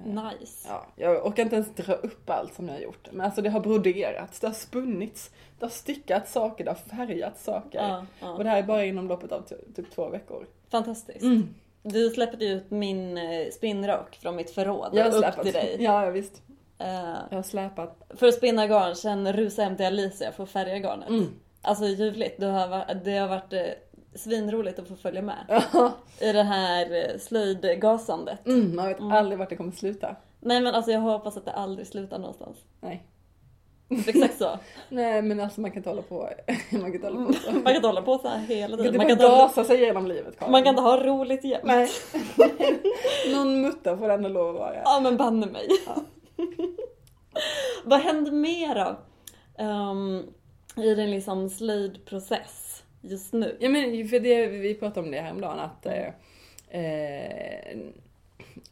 [0.05, 0.67] Nice.
[0.69, 3.07] ja, jag orkar inte ens dra upp allt som jag har gjort.
[3.11, 7.43] Men alltså det har broderats, det har spunnits, det har stickats saker, det har färgats
[7.43, 7.79] saker.
[7.79, 8.43] Ja, Och ja.
[8.43, 10.47] det här är bara inom loppet av ty- typ två veckor.
[10.71, 11.21] Fantastiskt.
[11.21, 11.53] Mm.
[11.83, 15.43] Du släppte ut min eh, spinnrock från mitt förråd Jag har upp släpat.
[15.43, 15.75] till dig.
[15.79, 16.41] Ja, visst.
[16.77, 16.87] Eh,
[17.29, 18.11] Jag har släpat.
[18.15, 21.09] för att spinna garn, sen rusa hem till Alicia för att färga garnet.
[21.09, 21.27] Mm.
[21.61, 22.39] Alltså ljuvligt.
[22.39, 23.61] Det har, varit- det har varit eh,
[24.15, 25.63] svinroligt att få följa med
[26.19, 28.47] i det här eh, slöjdgasandet.
[28.47, 29.11] Mm, man vet Mm.
[29.11, 30.15] aldrig vart det kommer sluta.
[30.39, 32.57] Nej men alltså jag hoppas att det aldrig slutar någonstans.
[32.81, 33.03] Nej.
[34.07, 34.59] Exakt så.
[34.89, 36.29] Nej men alltså man kan inte hålla på,
[36.71, 37.51] man kan inte hålla på så.
[37.51, 38.97] Man kan inte hålla på så här hela tiden.
[38.97, 40.51] Man kan inte, gasa sig igenom livet Karin.
[40.51, 41.63] man kan inte ha roligt jämt.
[41.63, 41.89] Nej.
[43.33, 44.75] Någon mutta får ändå lov att vara.
[44.83, 45.67] Ja men banne mig.
[45.87, 45.95] Ja.
[47.83, 48.95] Vad händer mer då?
[49.63, 50.23] Ehm,
[50.85, 52.60] I din liksom slöjdprocess
[53.01, 53.57] just nu?
[53.59, 56.07] Ja men för det, vi pratade om det häromdagen att eh,
[56.81, 57.77] eh,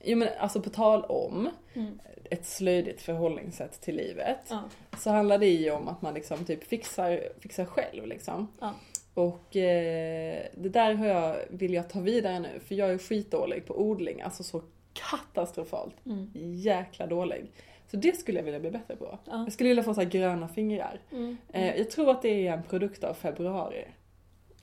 [0.03, 1.99] Jo men alltså på tal om Mm.
[2.29, 4.63] ett slöjdigt förhållningssätt till livet Ja.
[4.97, 8.47] så handlar det ju om att man liksom typ fixar, fixar själv liksom.
[8.59, 8.73] Ja.
[9.13, 13.65] Och eh, det där har jag, vill jag ta vidare nu för jag är skitdålig
[13.65, 14.61] på odling, alltså så
[14.93, 16.31] katastrofalt Mm.
[16.55, 17.45] jäkla dålig.
[17.91, 19.19] Så det skulle jag vilja bli bättre på.
[19.25, 19.43] Ja.
[19.43, 20.99] Jag skulle vilja få så här gröna fingrar.
[21.11, 21.37] Mm.
[21.53, 23.85] Eh, jag tror att det är en produkt av februari.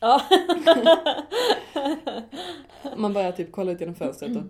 [0.00, 0.22] Ja.
[2.96, 4.42] Man börjar typ kolla ut genom fönstret och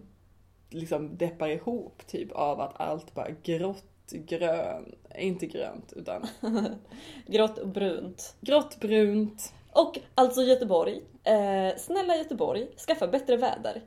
[0.71, 6.27] liksom deppar ihop typ av att allt bara grått grön, inte grönt utan
[7.27, 8.37] Grått och brunt.
[8.41, 9.53] grått, brunt.
[9.73, 11.03] Och alltså Göteborg.
[11.25, 13.83] Eh, snälla Göteborg, skaffa bättre väder.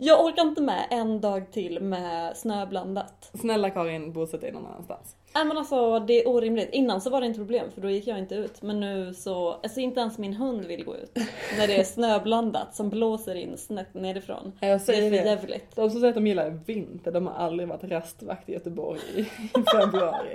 [0.00, 3.30] Jag orkar inte med en dag till med snöblandat.
[3.40, 5.16] Snälla Karin, bosätt dig någon annanstans.
[5.38, 6.68] Nej men alltså det är orimligt.
[6.72, 8.62] Innan så var det inte problem för då gick jag inte ut.
[8.62, 11.18] Men nu så, alltså inte ens min hund vill gå ut.
[11.58, 14.52] När det är snöblandat som blåser in snett nerifrån.
[14.60, 15.76] Jag Det är säger för jävligt.
[15.76, 19.22] De som säger att de gillar vinter, de har aldrig varit rastvakt i Göteborg i,
[19.76, 20.32] februari.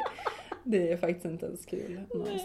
[0.64, 2.44] Det är faktiskt inte ens kul någonstans.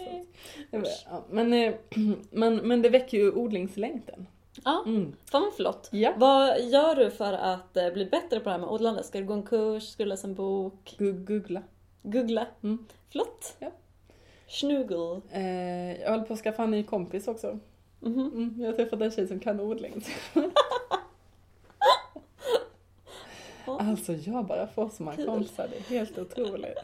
[0.71, 1.73] Vet, ja, men, eh,
[2.31, 4.27] men, men det väcker ju odlingslängtan.
[4.65, 5.15] Ja, Mm.
[5.31, 5.89] fan vad flott.
[5.91, 6.13] Ja.
[6.17, 9.03] Vad gör du för att eh, bli bättre på det här med odlande?
[9.03, 9.83] Ska du gå en kurs?
[9.83, 10.95] Ska du läsa en bok?
[10.99, 11.61] Googla.
[12.01, 12.47] Googla?
[12.63, 12.85] Mm.
[13.09, 13.55] Flott.
[13.59, 13.71] Ja.
[14.47, 15.21] Schnugel.
[15.31, 17.59] Eh, jag håller på att skaffa en ny kompis också.
[17.99, 18.19] Mhm.
[18.19, 20.05] Mm, jag har träffat en tjej som kan odling.
[23.65, 25.25] alltså jag bara får så Kul.
[25.25, 26.77] kompisar, det är helt otroligt.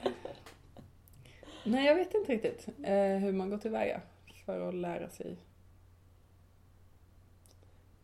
[1.63, 4.01] Nej jag vet inte riktigt eh, hur man går tillväga
[4.45, 5.38] för att lära sig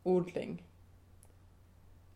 [0.04, 0.64] odling.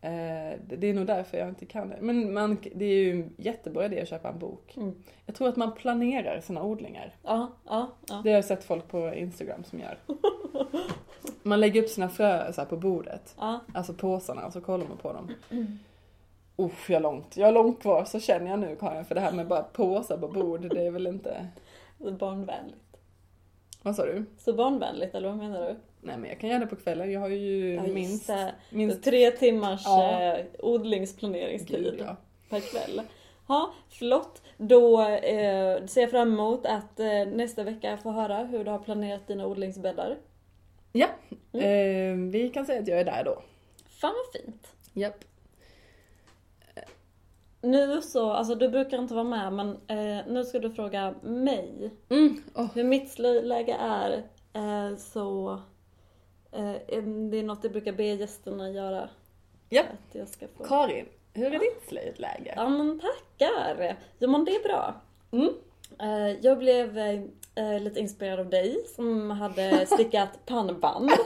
[0.00, 1.98] Eh, det, är nog därför jag inte kan det.
[2.00, 4.76] Men man, det är ju en jättebra idé att köpa en bok.
[4.76, 4.94] Mm.
[5.26, 7.14] Jag tror att man planerar sina odlingar.
[7.22, 8.20] Ja, ja, ja.
[8.24, 9.98] Det har jag sett folk på Instagram som gör.
[11.42, 13.34] Man lägger upp sina frö så här på bordet.
[13.38, 13.60] ja.
[13.74, 15.30] Alltså påsarna och så kollar man på dem.
[16.56, 17.36] Uff, jag har långt.
[17.36, 19.04] Jag har långt kvar så känner jag nu Karin.
[19.04, 21.46] För det här med bara påsar på bord, det är väl inte...
[21.98, 22.96] Så barnvänligt.
[23.82, 24.24] Vad sa du?
[24.38, 25.76] Så barnvänligt, eller vad menar du?
[26.06, 27.12] Nej men jag kan göra det på kvällen.
[27.12, 28.30] Jag har ju Ja, minst...
[28.70, 30.20] minst Tre timmars Ja.
[30.36, 32.16] eh, odlingsplaneringstid Gud, ja.
[32.50, 33.00] per kväll.
[33.48, 34.42] Ja, flott.
[34.56, 38.78] Då eh, ser jag fram emot att eh, nästa vecka få höra hur du har
[38.78, 40.16] planerat dina odlingsbäddar.
[40.92, 41.06] Ja,
[41.52, 42.26] Mm.
[42.26, 43.42] eh, vi kan säga att jag är där då.
[44.00, 44.66] Fan vad fint.
[44.92, 45.24] Japp.
[47.62, 51.90] Nu så, alltså du brukar inte vara med men eh, nu ska du fråga mig
[52.08, 52.42] Mm.
[52.54, 54.22] åh, hur mitt slöjdläge är.
[54.52, 55.58] Eh, så eh,
[57.30, 59.08] det är något jag brukar be gästerna göra.
[59.68, 59.82] Ja.
[59.82, 60.64] Att jag ska få...
[60.64, 62.54] Karin, hur är ditt slöjdläge?
[62.56, 63.96] Ja men tackar!
[64.18, 64.94] Ja men det är bra.
[65.30, 65.52] Mm.
[65.98, 71.10] Eh, jag blev eh, lite inspirerad av dig som hade stickat pannband.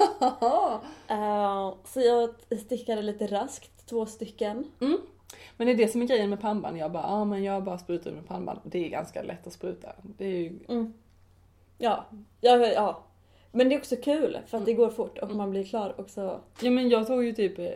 [1.08, 4.70] Eh, så jag stickade lite raskt, två stycken.
[4.80, 4.98] Mm.
[5.56, 6.78] Men det är det som är grejen med pannband.
[6.78, 8.60] Jag bara, ja men jag bara sprutar med pannband.
[8.64, 9.92] Det är ganska lätt att spruta.
[10.02, 10.58] Det är ju...
[10.68, 10.94] Mm.
[11.78, 12.04] Ja,
[12.40, 13.04] ja, ja.
[13.52, 16.40] Men det är också kul för att det går fort och man blir klar också.
[16.60, 17.66] Ja men jag tog ju typ eh,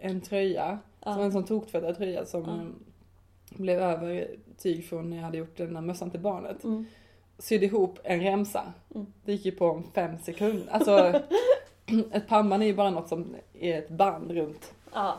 [0.00, 1.12] en tröja, Ja.
[1.14, 2.42] som en sån toktvättad tröja som
[3.50, 3.56] Ja.
[3.56, 6.64] blev över tyg från när jag hade gjort den där mössan till barnet.
[6.64, 6.86] Mm.
[7.38, 8.72] Sydde ihop en remsa.
[8.94, 9.06] Mm.
[9.24, 10.72] Det gick ju på om fem sekunder.
[10.72, 10.98] Alltså
[12.12, 15.16] ett pannband är ju bara något som är ett band runt Ja.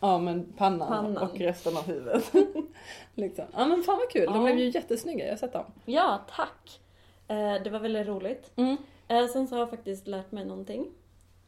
[0.00, 1.16] Ja men pannan, Pannan.
[1.18, 2.32] och resten av huvudet.
[3.14, 3.44] liksom.
[3.52, 4.42] Ja men fan vad kul, de Ja.
[4.42, 5.64] blev ju jättesnygga, jag har sett dem.
[5.84, 6.80] ja, tack.
[7.28, 8.50] Eh, det var väldigt roligt.
[8.56, 8.76] Mm.
[9.10, 10.90] Eh, sen så har jag faktiskt lärt mig någonting.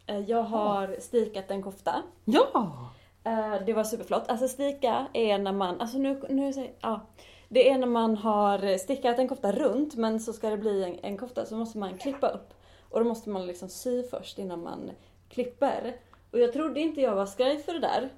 [0.07, 2.03] Eh, jag har stikat en kofta.
[2.25, 2.91] Ja!
[3.25, 4.29] Eh, det var superflott.
[4.29, 7.01] Alltså sticka är när man, alltså nu, nu säger ja.
[7.49, 10.99] Det är när man har stickat en kofta runt men så ska det bli en,
[11.03, 12.55] en kofta så måste man klippa upp.
[12.91, 14.91] Och då måste man liksom sy först innan man
[15.29, 15.97] klipper.
[16.31, 18.11] Och jag trodde inte jag var skraj för det där.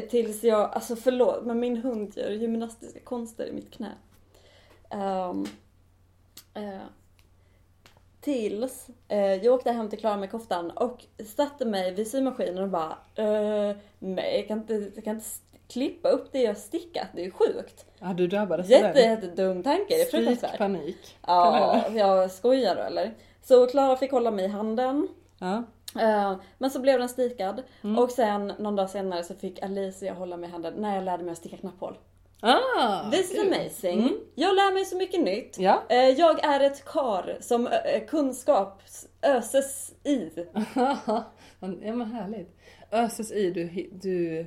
[0.00, 3.92] Tills jag, alltså förlåt men min hund gör gymnastiska konster i mitt knä.
[4.90, 5.44] Ehm,
[6.54, 6.86] eh,
[8.22, 11.04] tills eh, jag åkte hem till Klara med koftan och
[11.36, 15.26] satte mig vid symaskinen och bara eh, nej jag kan inte, jag kan inte
[15.68, 17.86] klippa upp det jag stickat, det är ju sjukt.
[17.98, 18.96] Ja du drabbades av den.
[18.96, 20.50] jättedum tanke, det är fruktansvärt.
[20.50, 21.16] Strykpanik.
[21.26, 23.14] Ja, jag skojar då eller?
[23.42, 25.08] Så Klara fick hålla mig i handen.
[25.38, 25.62] Ja.
[26.00, 27.98] Eh, men så blev den stikad Mm.
[27.98, 31.24] och sen någon dag senare så fick Alicia hålla mig i handen när jag lärde
[31.24, 31.98] mig att sticka knapphål.
[32.44, 34.00] Ah, This is amazing.
[34.00, 34.18] Mm.
[34.34, 35.58] Jag lär mig så mycket nytt.
[35.58, 35.82] Ja.
[35.88, 38.82] Eh, Jag är ett kar som eh, kunskap
[39.22, 40.30] öses i.
[40.74, 41.24] ja
[41.94, 42.56] men härligt.
[42.90, 44.46] Öses i, du, du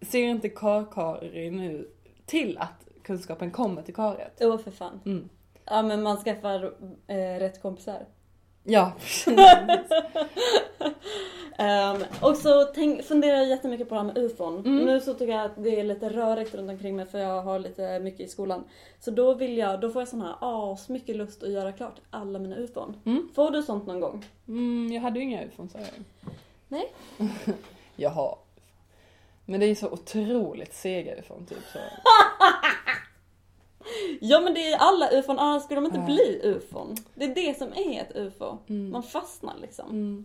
[0.06, 1.88] ser inte kar-Karin nu
[2.26, 4.38] till att kunskapen kommer till karet.
[4.40, 5.00] Åh för fan.
[5.06, 5.28] Mm.
[5.64, 6.64] Ja men man skaffar
[7.06, 8.06] eh, rätt kompisar.
[8.64, 8.92] Ja.
[11.58, 14.58] Ehm, och så tänk, funderar jag jättemycket på det här med ufon.
[14.58, 14.84] Mm.
[14.84, 17.58] Nu så tycker jag att det är lite rörigt runt omkring mig för jag har
[17.58, 18.64] lite mycket i skolan.
[19.00, 22.00] Så då vill jag, då får jag sån här as mycket lust att göra klart
[22.10, 22.96] alla mina ufon.
[23.04, 23.28] Mm.
[23.34, 24.24] Får du sånt någon gång?
[24.48, 25.88] Mm, jag hade ju inga ufon sa jag
[26.68, 26.92] Nej.
[27.96, 28.34] Jaha.
[29.44, 31.78] Men det är ju så otroligt sega ufon typ så.
[34.20, 36.04] Ja men det är alla ufon, annars skulle de inte Ja.
[36.04, 36.96] bli ufon.
[37.14, 38.56] Det är det som är ett ufo.
[38.68, 38.90] Mm.
[38.90, 39.90] Man fastnar liksom.
[39.90, 40.24] Mm.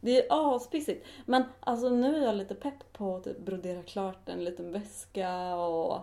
[0.00, 1.06] Det är aspissigt.
[1.26, 5.54] Men alltså nu är jag lite pepp på att typ brodera klart en liten väska
[5.56, 5.98] och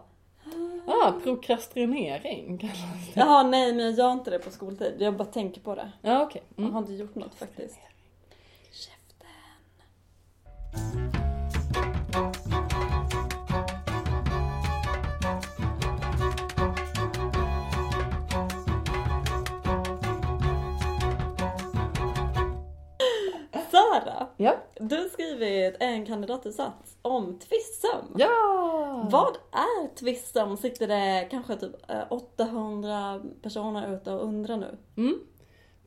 [0.88, 2.77] Ah, prokrastinering kallas
[3.13, 3.19] det.
[3.19, 4.93] Jaha, nej men jag gör inte det på skoltid.
[4.99, 5.91] Jag bara tänker på det.
[6.01, 6.43] Ja, okej.
[6.55, 6.73] Jag Mm.
[6.73, 7.79] har inte gjort något faktiskt.
[8.71, 9.27] Käften.
[24.38, 24.58] Ja.
[24.79, 28.15] du har skrivit en kandidatuppsats om tvistsömn.
[28.17, 29.08] Ja!
[29.12, 30.58] Vad är tvistsömn?
[30.58, 34.77] Sitter det kanske typ eh, 800 personer ute och undrar nu?
[34.97, 35.19] Mm.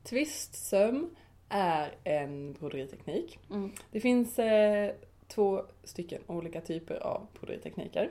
[0.04, 1.10] Twistsöm
[1.48, 3.38] är en broderiteknik.
[3.50, 3.72] Mm.
[3.90, 4.94] Det finns eh,
[5.28, 8.10] två stycken olika typer av broderitekniker.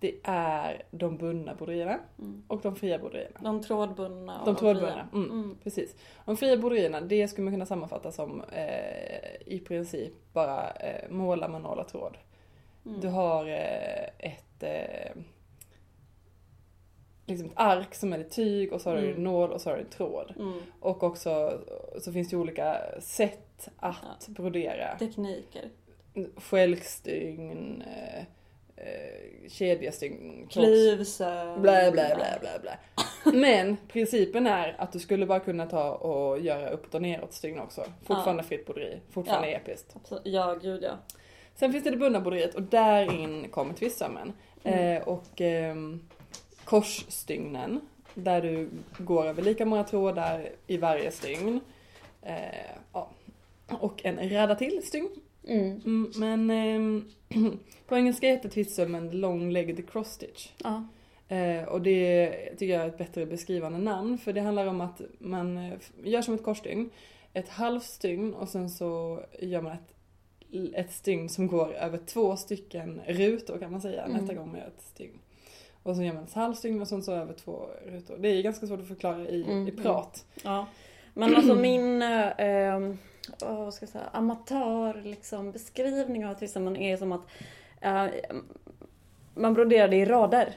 [0.00, 2.42] Det är de bundna broderierna Mm.
[2.48, 3.38] och de fria broderierna.
[3.40, 5.22] De trådbundna och De trådbundna, fria.
[5.24, 5.30] mm.
[5.30, 5.56] Mm.
[5.62, 5.96] Precis.
[6.24, 11.48] De fria broderierna, det skulle man kunna sammanfatta som eh, i princip bara eh, måla
[11.80, 12.18] och tråd.
[12.86, 13.00] Mm.
[13.00, 15.12] Du har eh, ett, eh,
[17.26, 19.24] liksom ett ark som är ett tyg och så har du Mm.
[19.24, 20.34] nål och så har du tråd.
[20.38, 20.60] Mm.
[20.80, 21.60] Och också
[22.00, 24.96] så finns det olika sätt att brodera.
[24.98, 25.68] Tekniker.
[26.36, 28.24] Skälkstygn, eh,
[28.80, 31.62] eh, kedjestygn, Klyvsömn.
[31.62, 32.78] Blä, blä, blä, blä, blä.
[33.32, 37.58] Men principen är att du skulle bara kunna ta och göra uppåt och neråt stygn
[37.58, 37.84] också.
[38.04, 39.56] Fortfarande fritt broderi, fortfarande Ja.
[39.56, 39.96] episkt.
[39.96, 40.22] Absolut.
[40.26, 40.98] Ja, gud ja.
[41.54, 44.32] Sen finns det det bundna broderiet och där in kommer tvistsömmen.
[44.64, 44.96] Mm.
[44.96, 46.00] Eh, och ehm,
[46.64, 47.80] korsstygnen,
[48.14, 51.60] där du går över lika många trådar i varje stygn.
[52.22, 52.36] Eh,
[52.92, 53.10] ja.
[53.68, 55.08] Och en radda till stygn.
[55.50, 55.80] Mm.
[55.84, 57.04] Mm, men ehm,
[57.86, 60.48] på engelska heter tvistsömmen long-legged cross stitch.
[60.64, 60.84] Ja.
[61.36, 65.00] Eh, och det tycker jag är ett bättre beskrivande namn för det handlar om att
[65.18, 65.72] man eh,
[66.04, 66.90] gör som ett korsstygn,
[67.32, 69.94] ett halvstygn och sen så gör man ett,
[70.74, 74.16] ett stygn som går över två stycken rutor kan man säga Mm.
[74.16, 75.18] nästa gång man gör ett stygn.
[75.82, 78.16] Och så gör man ett halvstygn och sen så över två rutor.
[78.18, 80.24] Det är ganska svårt att förklara i, Mm, i prat.
[80.44, 80.66] ja.
[81.14, 82.78] Men alltså min eh,
[83.42, 87.26] eh, vad ska jag säga, amatör liksom, beskrivning av tvistsömmen är som att
[87.80, 88.06] eh,
[89.34, 90.54] man broderar det i rader.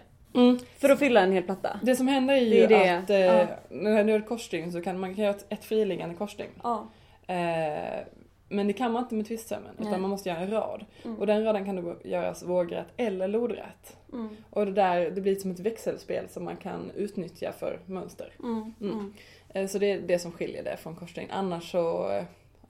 [0.77, 1.79] För att fylla en hel platta.
[1.83, 3.47] Det som händer är ju Det är det, att eh, ja.
[3.69, 6.51] när du gör korsstygn så kan man kan göra ett, ett friliggande korsstygn.
[6.63, 6.87] Ja.
[7.27, 8.03] Eh,
[8.49, 9.87] men det kan man inte med tvistsömmen Nej.
[9.87, 10.85] utan man måste göra en rad.
[11.03, 11.19] Mm.
[11.19, 13.97] Och den raden kan då göras vågrätt eller lodrätt.
[14.13, 14.37] Mm.
[14.49, 18.33] Och det där, det blir som ett växelspel som man kan utnyttja för mönster.
[18.43, 18.73] Mm.
[18.81, 18.93] Mm.
[18.93, 19.13] Mm.
[19.49, 21.31] Eh, Så det är det som skiljer det från korsstygn.
[21.31, 22.23] Annars så, eh,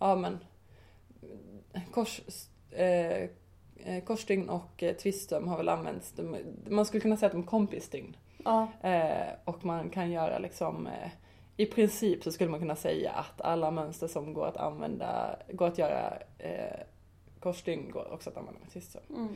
[0.03, 0.39] ja men
[1.91, 2.21] kors,
[2.71, 3.29] eh,
[3.75, 4.95] eh, korsstygn och eh,
[5.47, 6.37] har väl använts, de,
[6.69, 8.17] man skulle kunna säga att de är kompisstygn.
[8.45, 8.67] Ja.
[8.81, 11.11] Eh, och man kan göra liksom eh,
[11.57, 15.67] i princip så skulle man kunna säga att alla mönster som går att använda, går
[15.67, 16.79] att göra eh,
[17.39, 19.03] korsstygn går också att använda med tvistsöm.
[19.09, 19.35] Mm.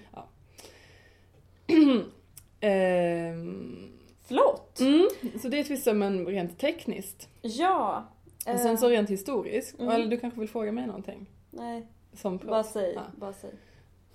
[2.60, 4.80] Ehm, Flott!
[4.80, 5.08] mm,
[5.41, 7.30] så det är tvistsömmen rent tekniskt.
[7.41, 8.06] Ja.
[8.54, 9.92] Och sen så rent historiskt, Mm.
[9.92, 11.26] eller du kanske vill fråga mig någonting?
[11.52, 12.94] Nej, Som bara säg.
[12.94, 13.02] Ja.
[13.18, 13.52] Bara säg.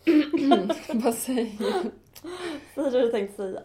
[0.94, 1.50] Vad säger
[2.74, 3.60] Säg det du tänkte säga.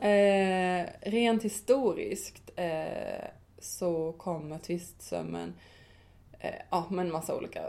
[0.81, 3.27] Eh, rent historiskt eh,
[3.59, 5.53] så kommer tvistsömmen
[6.39, 7.61] eh, ja, med en massa olika...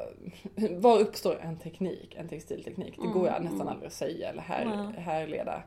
[0.78, 2.94] Var uppstår en teknik, en textilteknik?
[3.02, 3.68] Det går Mm, nästan mm.
[3.68, 5.02] aldrig att säga eller här, Nej.
[5.02, 5.60] härleda eh,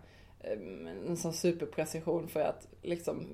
[1.07, 3.27] en sån superprecision för att liksom,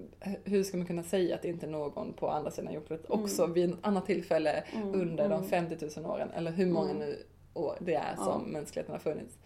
[0.44, 3.24] hur ska man kunna säga att inte någon på andra sidan jordklotet Mm.
[3.24, 5.50] också vid ett annat tillfälle Mm, under de mm.
[5.50, 7.00] 50 000 åren, eller hur många Mm.
[7.08, 8.24] nu år det är Ja.
[8.24, 9.38] som mänskligheten har funnits.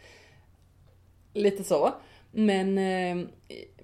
[1.33, 1.89] Lite så.
[2.31, 3.27] Men, eh,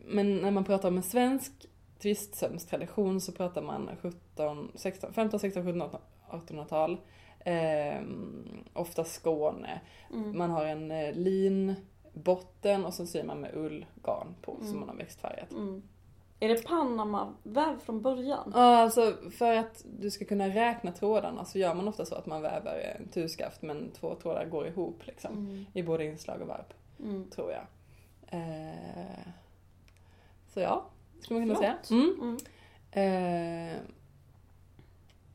[0.05, 1.51] men när man pratar om en svensk
[2.01, 5.89] tvistsömstradition så pratar man 17, 16, 15, 16, 17,
[6.29, 6.97] 1800-tal.
[7.39, 8.01] Eh,
[8.73, 9.81] ofta Skåne.
[10.13, 10.37] Mm.
[10.37, 11.15] Man har en eh,
[12.17, 14.67] linbotten och så syr man med ullgarn på Mm.
[14.67, 15.51] som man har växtfärgat.
[15.51, 15.83] Mm.
[16.39, 18.51] Är det Panama-väv från början?
[18.55, 22.25] Ja, alltså för att du ska kunna räkna trådarna så gör man ofta så att
[22.25, 25.31] man väver en turskaft men två trådar går ihop liksom.
[25.33, 25.65] Mm.
[25.73, 27.29] I både inslag och varp, Mm.
[27.29, 27.63] tror jag.
[28.27, 29.27] Eh,
[30.53, 30.85] så ja,
[31.21, 31.85] skulle man kunna Flott.
[31.85, 31.99] säga.
[32.01, 32.37] Mm.
[32.91, 33.71] Mm.
[33.71, 33.77] Eh,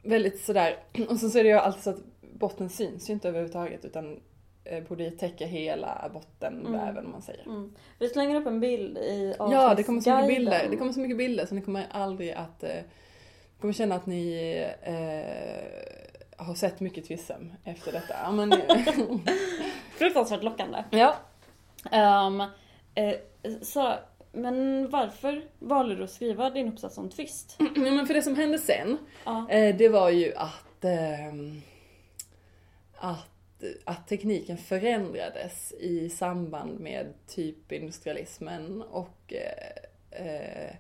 [0.03, 0.77] väldigt sådär,
[1.09, 2.01] och så är det ju alltid så att
[2.35, 4.21] botten syns ju inte överhuvudtaget utan
[4.89, 7.45] borde täcka hela bottenväven om man säger.
[7.47, 7.73] Mm.
[7.99, 10.67] Vi slänger upp en bild i Ja, det kommer så mycket bilder.
[10.71, 12.63] Det kommer så mycket bilder så ni kommer aldrig att...
[12.63, 12.81] Eh,
[13.61, 18.15] kommer känna att ni eh, har sett mycket tvisem efter detta.
[18.23, 18.53] Ja, men,
[19.99, 20.85] Fruktansvärt lockande.
[20.91, 21.15] ja.
[22.27, 22.41] Um,
[22.95, 23.15] eh,
[23.63, 23.99] Sara,
[24.33, 27.57] men varför valde du att skriva din uppsats om twist?
[27.59, 29.47] Ja, men för det som hände sen, Ja.
[29.51, 30.85] eh, det var ju att...
[30.85, 31.63] ehm,
[32.99, 33.32] att
[33.85, 40.75] att tekniken förändrades i samband med typ industrialismen och eh, eh,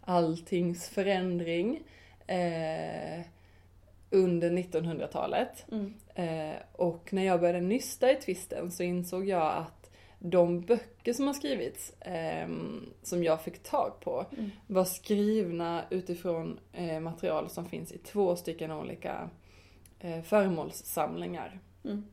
[0.00, 1.82] alltings förändring
[2.26, 3.20] eh,
[4.10, 5.64] under 1900-talet.
[5.72, 5.94] Mm.
[6.14, 11.26] Eh, och när jag började nysta i twisten så insåg jag att de böcker som
[11.26, 14.50] har skrivits, ehm, som jag fick tag på, Mm.
[14.66, 19.30] var skrivna utifrån eh, material som finns i två stycken olika
[20.00, 21.60] eh, föremålssamlingar.
[21.84, 22.04] Mm.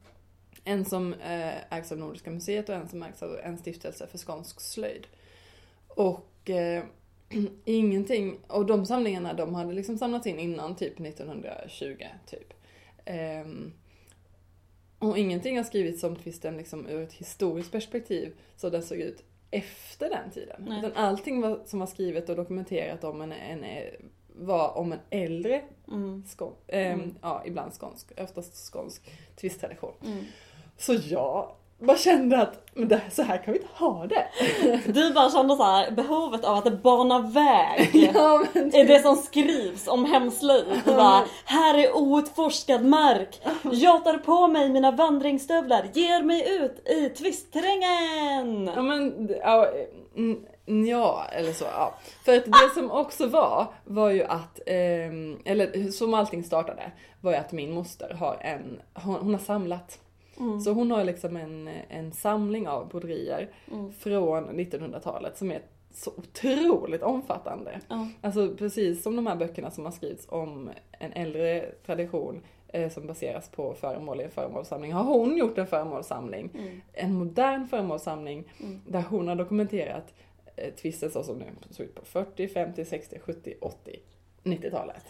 [0.68, 4.18] En som eh, ägs av Nordiska museet och en som ägs av en stiftelse för
[4.18, 5.07] skånsk slöjd.
[5.88, 6.84] Och eh,
[7.66, 12.53] ingenting, och de samlingarna de hade liksom samlats in innan typ 1920 typ.
[13.05, 13.74] Ehm,
[14.99, 19.24] och ingenting har skrivits om twisten liksom ur ett historiskt perspektiv så den såg ut
[19.51, 20.66] efter den tiden.
[20.68, 20.80] Nej.
[20.80, 23.66] Utan allting var, som var skrivet och dokumenterat om en, en,
[24.28, 26.24] var om en äldre Mm.
[26.28, 27.16] skån, ehm, Mm.
[27.22, 29.93] ja ibland skånsk, oftast skånsk twisttradition.
[30.05, 30.24] Mm.
[30.78, 31.47] Så jag
[31.80, 34.28] bara kände att men det, så här kan vi inte ha det.
[34.93, 39.15] Du bara kände så här, behovet av att bana väg ja, men är det som
[39.15, 40.65] skrivs om hemslöjd.
[40.86, 43.41] Du bara, här är outforskad mark.
[43.71, 48.71] Jag tar på mig mina vandringsstövlar, ger mig ut i twistterrängen.
[48.76, 49.67] Ja men, ja,
[50.15, 50.45] mm,
[50.88, 51.95] ja, eller så, ja.
[52.26, 57.32] För att det som också var, var ju att, ehm, eller som allting startade, var
[57.32, 59.99] ju att min moster har en, hon, hon har samlat.
[60.40, 60.60] Mm.
[60.62, 63.92] Så hon har liksom en, en samling av broderier Mm.
[63.94, 65.62] från 1900-talet som är
[65.94, 67.80] så otroligt omfattande.
[67.88, 68.08] Ja.
[68.22, 73.08] Alltså precis som de här böckerna som har skrivits om en äldre tradition eh, som
[73.08, 76.50] baseras på föremål i en föremålssamling har hon gjort en föremålssamling.
[76.54, 76.82] Mm.
[76.94, 78.82] En modern föremålssamling Mm.
[78.88, 80.14] där hon har dokumenterat
[80.56, 84.00] eh, twisten så som nu såg ut på 40, 50, 60, 70, 80,
[84.44, 85.04] 90-talet.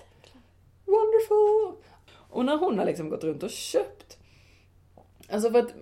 [0.85, 1.75] Wonderful!
[2.29, 4.17] Och när hon har liksom gått runt och köpt,
[5.29, 5.73] alltså för att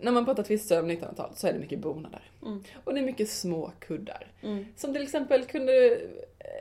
[0.00, 2.22] när man pratar twistsöm 1900-talet så är det mycket bonader.
[2.42, 2.62] Mm.
[2.84, 4.26] Och det är mycket små kuddar.
[4.42, 4.66] Mm.
[4.76, 6.00] Som till exempel kunde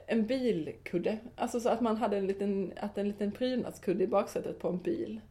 [0.08, 4.60] en bilkudde, alltså så att man hade en liten, att en liten prydnadskudde i baksätet
[4.60, 5.22] på en bil.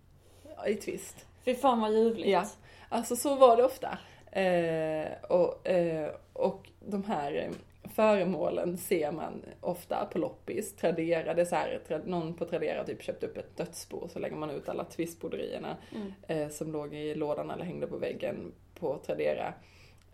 [0.68, 1.26] I twist.
[1.44, 2.28] Fy fan vad ljuvligt.
[2.28, 2.46] Ja.
[2.88, 3.98] Alltså så var det ofta.
[4.40, 7.50] Eh, och, eh, och de här eh,
[7.94, 13.02] föremålen ser man ofta på loppis, Tradera, det är så här, någon på Tradera typ
[13.02, 16.12] köpt upp ett dödsbo så lägger man ut alla twistbroderierna Mm.
[16.28, 19.54] eh, som låg i lådan eller hängde på väggen på Tradera.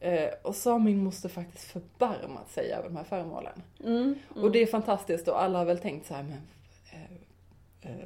[0.01, 3.62] Eh, och så har min moster faktiskt förbarmat sig över de här föremålen.
[3.85, 3.97] Mm.
[4.03, 4.45] Mm.
[4.45, 6.41] Och det är fantastiskt och alla har väl tänkt så här, men
[6.93, 8.05] eh, eh,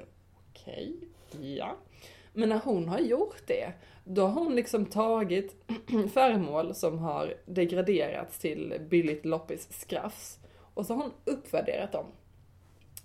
[0.51, 0.95] okej,
[1.41, 1.77] ja.
[2.33, 3.73] Men när hon har gjort det,
[4.05, 5.57] då har hon liksom tagit
[6.13, 10.39] föremål som har degraderats till billigt loppis skrafs
[10.75, 12.07] och så har hon uppvärderat dem.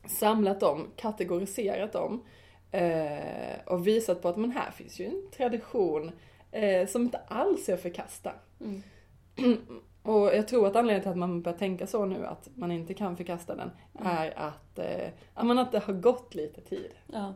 [0.08, 2.24] Samlat dem, kategoriserat dem
[2.72, 6.12] eh, och visat på att men här finns ju en tradition
[6.52, 8.32] eh, som inte alls är att förkasta.
[8.62, 8.84] Mm.
[10.04, 12.94] Och jag tror att anledningen till att man börjar tänka så nu, att man inte
[12.94, 14.08] kan förkasta den, Mm.
[14.18, 16.92] är att, eh, att det har gått lite tid.
[17.14, 17.34] Ja.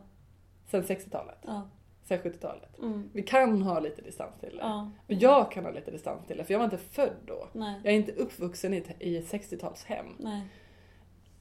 [0.70, 1.62] Sen 60-talet, Ja.
[2.04, 2.78] Sen 70-talet.
[2.78, 3.10] Mm.
[3.12, 4.62] Vi kan ha lite distans till det.
[4.62, 4.90] Ja.
[5.06, 7.48] Och jag kan ha lite distans till det, för jag var inte född då.
[7.52, 7.80] Nej.
[7.84, 10.04] Jag är inte uppvuxen i ett, i ett 60-talshem.
[10.18, 10.42] Nej.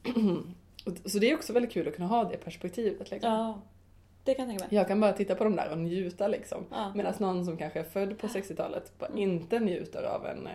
[0.85, 3.11] Och- Så det är också väldigt kul att kunna ha det perspektivet.
[3.11, 3.31] Liksom.
[3.31, 3.61] Ja.
[4.23, 4.77] Det kan jag tänka mig.
[4.77, 6.65] Jag kan bara titta på dem där och njuta liksom.
[6.71, 6.91] Ja.
[6.95, 9.19] Medan någon som kanske är född på 60-talet bara Mm.
[9.19, 10.53] inte njuter av en eh,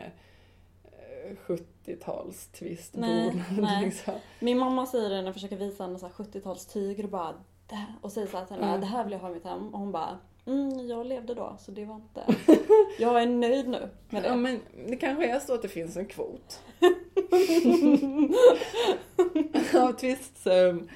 [0.85, 3.85] eh, 70-tals twist Nej, nej.
[3.85, 4.15] liksom.
[4.41, 7.35] Min mamma säger det när jag försöker visa henne så här 70-tals tyger och bara
[7.69, 8.81] det här, och säger så här till henne, Mm.
[8.81, 9.75] det här vill jag ha i mitt hem.
[9.75, 12.23] Och hon bara, mm, jag levde då så det var inte.
[12.99, 14.37] Jag är nöjd nu med Ja, det.
[14.37, 16.61] men det kanske är så att det finns en kvot.
[19.75, 20.89] Av twistsöm.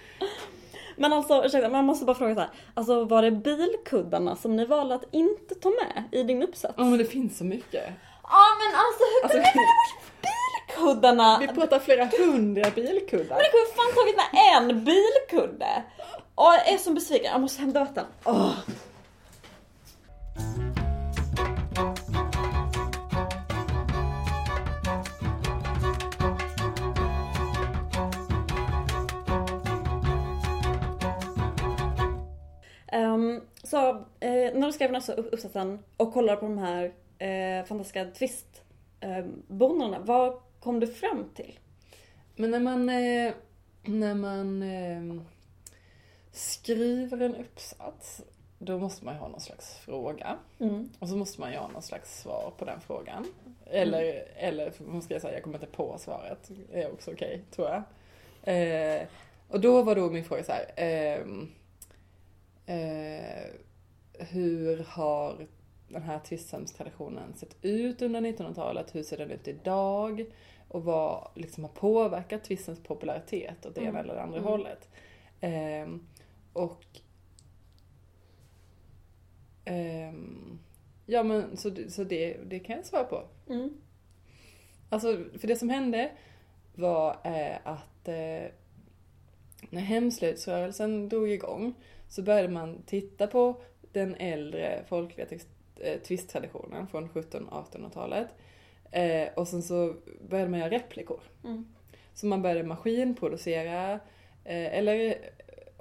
[0.96, 2.50] Men alltså ursäkta, man måste bara fråga så här.
[2.74, 6.74] Alltså var det bilkuddarna som ni valde att inte ta med i din uppsats?
[6.76, 7.84] Ja men det finns så mycket.
[8.22, 10.02] Ja men alltså hur Alltså, kunde ni välja bort
[10.76, 11.38] bilkuddarna?
[11.40, 13.36] vi pratar flera hundra bilkuddar.
[13.36, 15.82] Men det kunde fan tagit med en bilkudde!
[16.44, 18.04] Åh, jag är så besviken, jag måste hämta vatten.
[18.24, 18.54] Åh.
[32.92, 33.90] Um, så
[34.20, 39.96] eh, när du skrev den här uppsatsen och kollade på de här eh, fantastiska twistbonorna,
[39.96, 41.58] ehm, vad kom du fram till?
[42.36, 43.32] Men när man, eh,
[43.84, 45.22] när man eh,
[46.32, 48.22] skriver en uppsats,
[48.58, 50.38] då måste man ju ha någon slags fråga.
[50.60, 50.90] Mm.
[50.98, 53.26] Och så måste man ju ha någon slags svar på den frågan.
[53.66, 56.50] Eller, eller man ska jag säga, jag kommer inte på svaret.
[56.72, 57.82] Det är också okej, tror jag.
[58.44, 59.02] Eh,
[59.48, 60.66] och då var då min fråga så här.
[60.76, 61.48] ehm,
[62.66, 63.44] eh,
[64.18, 65.46] hur har
[65.88, 68.94] den här tvisthemstraditionen sett ut under 1900-talet?
[68.94, 70.24] Hur ser den ut idag?
[70.68, 74.00] Och vad liksom har påverkat tvistens popularitet åt det ena Mm.
[74.04, 74.50] eller det andra Mm.
[74.50, 74.88] hållet?
[75.40, 76.06] Ehm,
[76.52, 76.84] och
[79.64, 80.58] ehm,
[81.06, 83.22] Ja men så, så det, det kan jag svara på.
[83.48, 83.70] Mm.
[84.88, 86.10] Alltså, för det som hände
[86.74, 88.50] var eh, att eh,
[89.70, 91.74] när hemslöjdsrörelsen drog igång
[92.08, 98.28] så började man titta på den äldre folkliga text- eh, tvisttraditionen från 1700-1800-talet.
[98.90, 99.94] Eh, och sen så
[100.28, 101.20] började man göra replikor.
[101.44, 101.74] Mm.
[102.14, 103.92] Så man började maskinproducera
[104.44, 105.16] eh, eller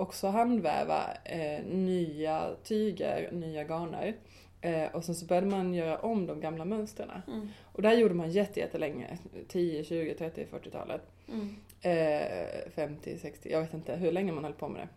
[0.01, 4.15] också handväva eh, nya tyger, nya garner.
[4.61, 7.09] Eh, och sen så började man göra om de gamla mönstren.
[7.27, 7.47] Mm.
[7.63, 9.17] Och det här gjorde man jätte, jättelänge.
[9.47, 11.01] 10, 20, 30, 40-talet.
[11.27, 11.55] Mm.
[11.81, 14.87] Eh, 50, 60, jag vet inte hur länge man höll på med det.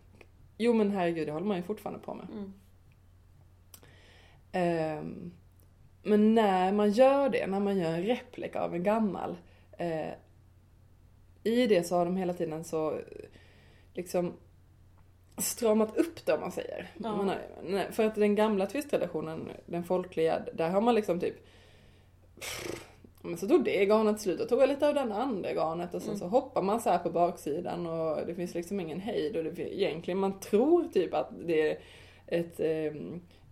[0.57, 2.27] Jo men herregud, det håller man ju fortfarande på med.
[2.31, 2.53] Mm.
[4.51, 5.31] Ehm,
[6.03, 9.37] men när man gör det, när man gör en replika av en gammal,
[9.77, 10.13] eh,
[11.43, 12.99] i det så har de hela tiden så eh,
[13.93, 14.33] liksom
[15.37, 16.91] stramat upp det om man säger.
[16.97, 17.15] Ja.
[17.15, 21.35] Man har, för att den gamla twisttraditionen, den folkliga, där har man liksom typ
[23.21, 26.01] men så tog det garnet slut och tog jag lite av den andra garnet och
[26.01, 26.19] sen Mm.
[26.19, 29.75] så hoppar man så här på baksidan och det finns liksom ingen hejd och det,
[29.75, 31.77] egentligen man tror typ att det är
[32.27, 33.01] ett eh,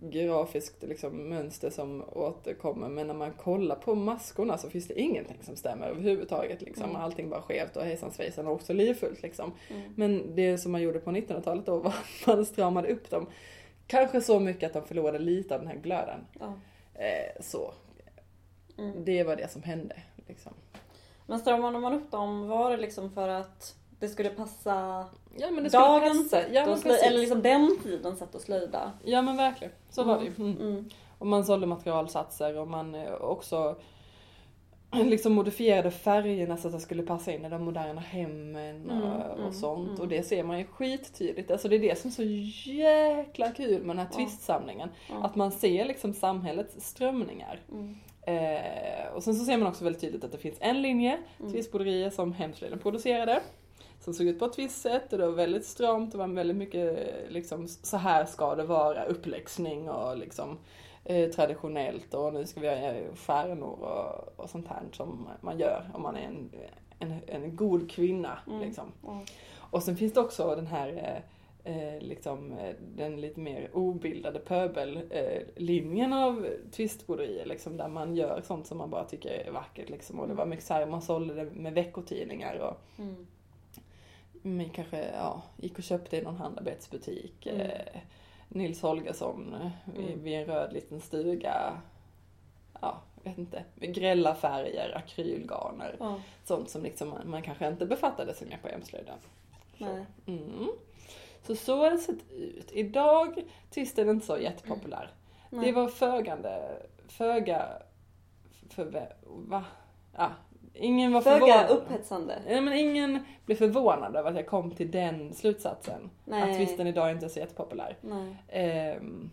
[0.09, 5.37] grafiskt liksom, mönster som återkommer men när man kollar på maskorna så finns det ingenting
[5.41, 6.89] som stämmer överhuvudtaget liksom.
[6.89, 6.95] Mm.
[6.95, 9.53] Allting bara skevt och hejsan svejsan och också livfullt liksom.
[9.69, 9.93] Mm.
[9.95, 13.27] Men det som man gjorde på 1900-talet då var att man stramade upp dem.
[13.87, 16.19] Kanske så mycket att de förlorade lite av den här glöden.
[16.39, 16.53] Ja.
[16.93, 17.73] Eh, så.
[18.77, 19.05] Mm.
[19.05, 19.95] Det var det som hände.
[20.27, 20.53] Liksom.
[21.25, 25.05] Men stramade man upp dem, var det liksom för att det skulle passa
[25.37, 28.91] Ja men det dagens sätt Ja men, slöjda, eller liksom den tidens sätt att slöjda?
[29.03, 29.73] ja men verkligen.
[29.89, 30.31] Så var det ju.
[30.37, 30.57] Mm.
[30.61, 30.89] Mm.
[31.17, 33.75] Och man sålde materialsatser och man eh, också
[34.91, 39.11] liksom modifierade färgerna så att det skulle passa in i de moderna hemmen och, Mm,
[39.31, 39.87] och mm, sånt.
[39.89, 40.01] mm.
[40.01, 41.51] Och det ser man ju skittydligt.
[41.51, 42.23] Alltså det är det som är så
[42.71, 44.17] jäkla kul med den här Ja.
[44.17, 44.89] twistsamlingen.
[45.09, 45.23] Ja.
[45.25, 47.59] Att man ser liksom samhällets strömningar.
[47.71, 47.95] Mm.
[48.25, 51.51] Eh, och sen så ser man också väldigt tydligt att det finns en linje, Mm.
[51.51, 53.41] twistbroderier, som Hemslöjden producerade.
[54.03, 56.57] Som såg ut på ett visst sätt och det var väldigt stramt, det var väldigt
[56.57, 60.57] mycket liksom så här ska det vara, uppläxning och liksom
[61.05, 65.89] eh, traditionellt och nu ska vi göra stjärnor och, och sånt här som man gör
[65.93, 66.51] om man är en,
[66.99, 68.39] en, en god kvinna.
[68.47, 68.59] Mm.
[68.59, 68.91] Liksom.
[69.03, 69.21] Ja.
[69.57, 71.23] Och sen finns det också den här eh,
[71.63, 78.41] eh, liksom, eh, den lite mer obildade pöbellinjen eh, av twistbroderier liksom, där man gör
[78.41, 80.19] sånt som man bara tycker är vackert liksom.
[80.19, 83.27] Och det var mycket så här, man sålde det med veckotidningar och Mm.
[84.43, 87.45] Man kanske ja, gick och köpte i någon handarbetsbutik.
[87.45, 87.61] Mm.
[87.61, 88.01] Eh,
[88.47, 90.23] Nils Holgersson eh, vid, Mm.
[90.23, 91.81] vid en röd liten stuga.
[92.81, 93.63] Ja, vet inte.
[93.75, 95.95] Med grälla färger, akrylgarner.
[95.99, 96.19] Ja.
[96.43, 99.17] Sånt som liksom man, man kanske inte befattade sig med på hemslöjden.
[99.77, 100.05] Så.
[100.25, 100.69] Mm.
[101.47, 102.71] Så så har det sett ut.
[102.71, 105.11] Idag, twisten är inte så jättepopulär.
[105.49, 105.65] Nej.
[105.65, 107.67] Det var fögande, föga,
[108.69, 109.65] för, va?
[110.17, 110.31] Ja,
[110.73, 111.69] ingen var Föga förvånad.
[111.69, 112.41] upphetsande.
[112.45, 116.09] Nej, men ingen blev förvånad över att jag kom till den slutsatsen.
[116.25, 116.51] Nej.
[116.51, 117.97] Att twisten idag inte är så jättepopulär.
[118.47, 119.29] Ehm,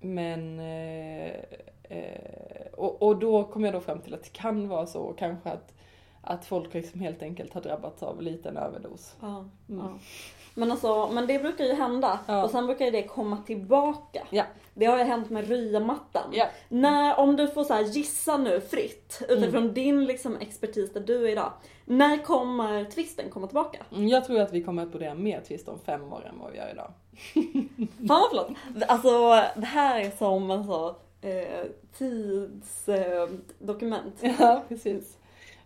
[0.00, 0.60] men...
[0.60, 1.34] Eh,
[1.82, 5.50] eh, och, och då kom jag då fram till att det kan vara så kanske
[5.50, 5.74] att,
[6.20, 9.16] att folk liksom helt enkelt har drabbats av liten överdos.
[9.20, 9.48] Ja.
[9.68, 9.80] Mm.
[9.86, 9.98] Ja.
[10.58, 12.18] Men alltså, men det brukar ju hända.
[12.26, 12.44] Ja.
[12.44, 14.26] Och sen brukar ju det komma tillbaka.
[14.30, 14.44] Ja.
[14.74, 16.30] Det har ju hänt med ryamattan.
[16.32, 16.46] Ja.
[16.68, 19.74] När, om du får så här gissa nu fritt utifrån Mm.
[19.74, 21.52] din liksom expertis där du är idag.
[21.84, 23.78] När kommer twisten komma tillbaka?
[23.92, 26.52] Mm, Jag tror att vi kommer att brodera mer twist om fem år än vad
[26.52, 26.92] vi gör idag.
[28.08, 28.48] Fan vad flott!
[28.88, 29.10] Alltså
[29.56, 30.88] det här är som en så
[31.22, 31.66] eh,
[31.98, 34.22] tidsdokument.
[34.22, 34.34] Eh.
[34.40, 35.16] Ja, precis.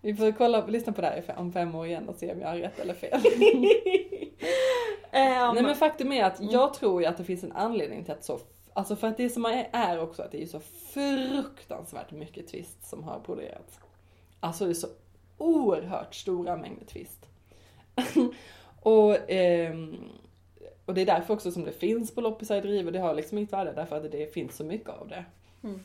[0.03, 2.49] Vi får kolla, lyssna på det här om fem år igen och se om jag
[2.49, 3.21] har rätt eller fel.
[5.13, 8.13] Ehm, Nej men faktum är att jag tror ju att det finns en anledning till
[8.13, 8.41] att så,
[8.73, 13.05] alltså för att det som är, också att det är så fruktansvärt mycket twist som
[13.05, 13.81] har broderats.
[14.41, 14.89] Alltså det är så
[15.39, 17.27] oerhört stora mängder twist.
[18.81, 19.97] och, ehm,
[20.87, 23.15] och det är därför också som det finns på loppisar i driv och det har
[23.15, 25.25] liksom inget värde därför att det finns så mycket av det.
[25.63, 25.81] Mm.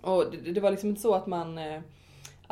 [0.00, 1.80] Och det, det var liksom inte så att man eh,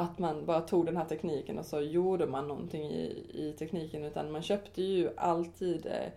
[0.01, 4.05] att man bara tog den här tekniken och så gjorde man någonting i, i tekniken
[4.05, 6.13] utan man köpte ju alltid eh,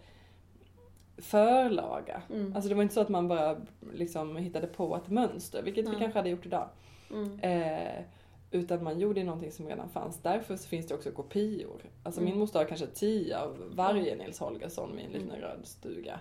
[1.17, 2.21] förlaga.
[2.29, 2.55] Mm.
[2.55, 3.57] Alltså det var inte så att man bara
[3.93, 5.99] liksom hittade på ett mönster, vilket vi Nej.
[5.99, 6.69] kanske hade gjort idag.
[7.11, 7.39] mm.
[7.39, 8.03] Eh,
[8.51, 10.19] utan man gjorde någonting som redan fanns.
[10.21, 11.81] Därför så finns det också kopior.
[12.03, 12.31] Alltså Mm.
[12.31, 16.19] min moster har kanske tio av varje Nils Holgersson med en liten röd stuga.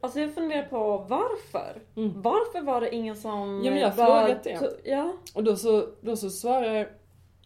[0.00, 1.82] Alltså jag funderar på varför?
[1.96, 2.22] Mm.
[2.22, 3.62] Varför var det ingen som...
[3.64, 4.80] Ja, men jag har var- frågat det.
[4.84, 5.12] Ja.
[5.34, 6.88] Och då så, då så svarar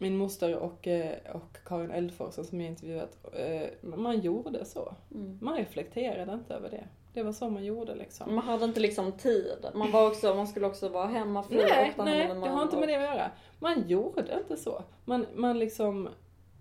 [0.01, 4.95] min moster och, eh, och Karin Eldforsen som jag intervjuat, eh, man gjorde så.
[5.15, 5.39] Mm.
[5.43, 6.85] Man reflekterade inte över det.
[7.15, 8.35] Det var så man gjorde liksom.
[8.35, 9.67] Man hade inte liksom tid.
[9.75, 12.89] Man var också, man skulle också vara hemmafru Nej, och nej, det har inte med
[12.89, 13.31] det att göra.
[13.59, 14.83] Man gjorde inte så.
[15.05, 16.09] Man, man liksom,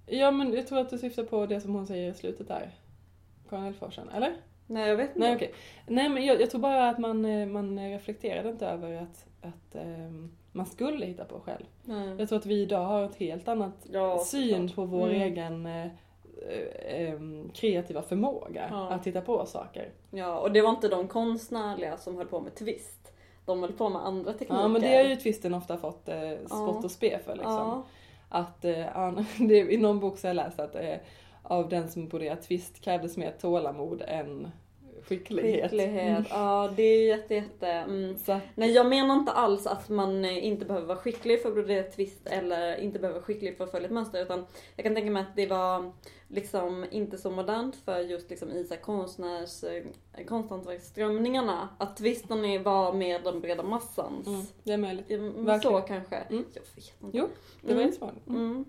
[0.06, 2.72] ja men jag tror att du syftar på det som hon säger i slutet där.
[3.50, 4.36] Karin Eldforsen, eller?
[4.72, 5.20] Nej jag vet inte.
[5.20, 5.54] Nej okej.
[5.88, 9.76] Nej men jag, jag tror bara att man, eh, man reflekterade inte över att, att
[9.76, 11.66] ehm, man skulle hitta på själv.
[11.84, 12.16] Nej.
[12.20, 15.22] Jag tror att vi idag har ett helt annat Ja, syn på vår Mm.
[15.22, 18.90] egen eh, eh, em, kreativa förmåga Ja.
[18.90, 19.90] att hitta på saker.
[20.12, 23.14] Ja, och det var inte de konstnärliga som höll på med twist.
[23.46, 24.56] De höll på med andra tekniker.
[24.62, 27.54] Ja men det har ju twisten ofta fått eh, spott och spe för liksom.
[27.54, 27.84] Ja.
[28.30, 29.12] Att, eh,
[29.48, 30.96] det, i någon bok så har jag läst att eh,
[31.44, 34.52] av den som broderat twist krävdes mer tålamod än
[35.08, 35.62] skicklighet.
[35.72, 36.10] Skicklighet.
[36.18, 36.24] Mm.
[36.30, 37.68] Ja, det är jätte, jätte...
[37.68, 38.16] Mm.
[38.56, 41.84] Nej, jag menar inte alls att man eh, inte behöver vara skicklig för att brodera
[41.84, 44.22] twist eller inte behöver vara skicklig för att följa ett mönster.
[44.22, 44.46] Utan
[44.76, 45.92] jag kan tänka mig att det var
[46.28, 49.84] liksom inte så modernt för just liksom i så konstnärs, eh,
[50.26, 51.70] konsthantverksströmningarna.
[51.78, 54.28] Att twisten var mer den breda massans.
[54.28, 55.12] mm, det är möjligt.
[55.12, 55.82] Mm, Så Verkligen.
[55.84, 56.16] kanske.
[56.16, 56.46] Mm.
[56.54, 57.18] Jag vet inte.
[57.18, 57.28] Jo,
[57.62, 57.86] det var Mm.
[57.86, 58.28] jättesmart.
[58.28, 58.66] Mm.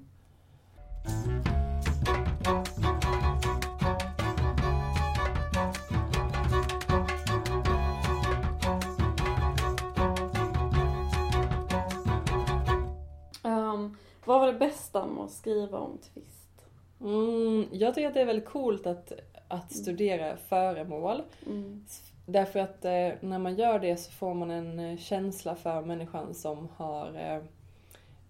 [14.42, 16.66] Var det bästa med att skriva om twist?
[17.00, 19.12] Mm, jag tycker att det är väldigt coolt att,
[19.48, 21.22] att studera föremål.
[21.46, 21.84] Mm.
[22.26, 26.34] Därför att eh, när man gör det så får man en eh, känsla för människan
[26.34, 27.42] som har eh,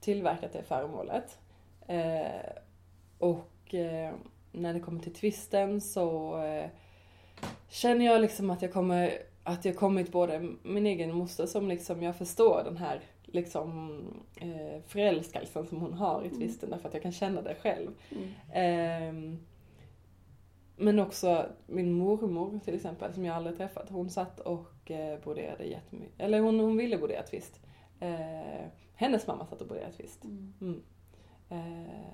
[0.01, 1.39] tillverkat det föremålet.
[1.87, 2.53] Eh,
[3.19, 4.15] och eh,
[4.53, 6.71] när det kommer till twisten så eh,
[7.69, 9.13] känner jag liksom att jag kommer
[9.45, 13.01] att jag kommit både min egen moster som liksom jag förstår den här
[13.33, 14.01] liksom
[14.37, 17.91] eh, förälskelsen som hon har i twisten därför att jag kan känna det själv.
[18.11, 18.29] Mm.
[18.53, 19.39] Ehm,
[20.77, 23.91] men också min mormor till exempel, som jag aldrig träffat.
[23.91, 26.21] Hon satt och eh, broderade jättemycket.
[26.21, 27.61] Eller hon, hon ville brodera twist.
[28.01, 30.25] Eh, hennes mamma satt och broderade twist.
[30.25, 30.55] Mm.
[30.61, 30.83] Mm.
[31.49, 32.13] Eh,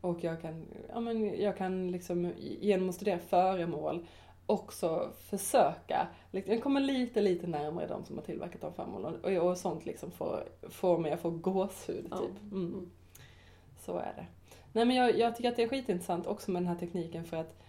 [0.00, 4.06] och jag kan, ja, men jag kan liksom genom att studera föremål
[4.46, 9.14] också försöka, liksom, jag kommer lite, lite närmare de som har tillverkat de föremålen.
[9.24, 12.18] Och, och sånt liksom får, får mig att få gåshud Ja.
[12.18, 12.52] typ.
[12.52, 12.90] Mm.
[13.80, 14.26] Så är det.
[14.72, 17.36] Nej men jag, jag tycker att det är skitintressant också med den här tekniken för
[17.36, 17.60] att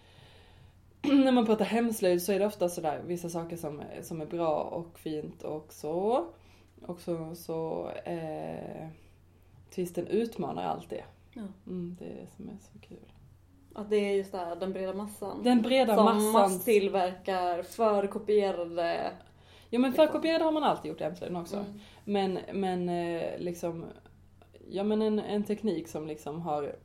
[1.02, 4.62] när man pratar hemslöjd så är det ofta sådär vissa saker som, som är bra
[4.62, 6.26] och fint och så.
[6.86, 8.88] Och så, så eh,
[9.70, 11.04] twisten utmanar allt det.
[11.32, 11.42] Ja.
[11.66, 13.12] Mm, det är det som är så kul.
[13.76, 15.42] Att det är just det här, den breda massan.
[15.42, 16.32] Den breda som massan.
[16.32, 19.10] masstillverkar förkopierade...
[19.70, 21.56] Ja men förkopierade har man alltid gjort hemslöjden också.
[21.56, 21.80] Mm.
[22.04, 23.84] Men, men eh, liksom,
[24.68, 26.76] ja men en, en teknik som liksom har,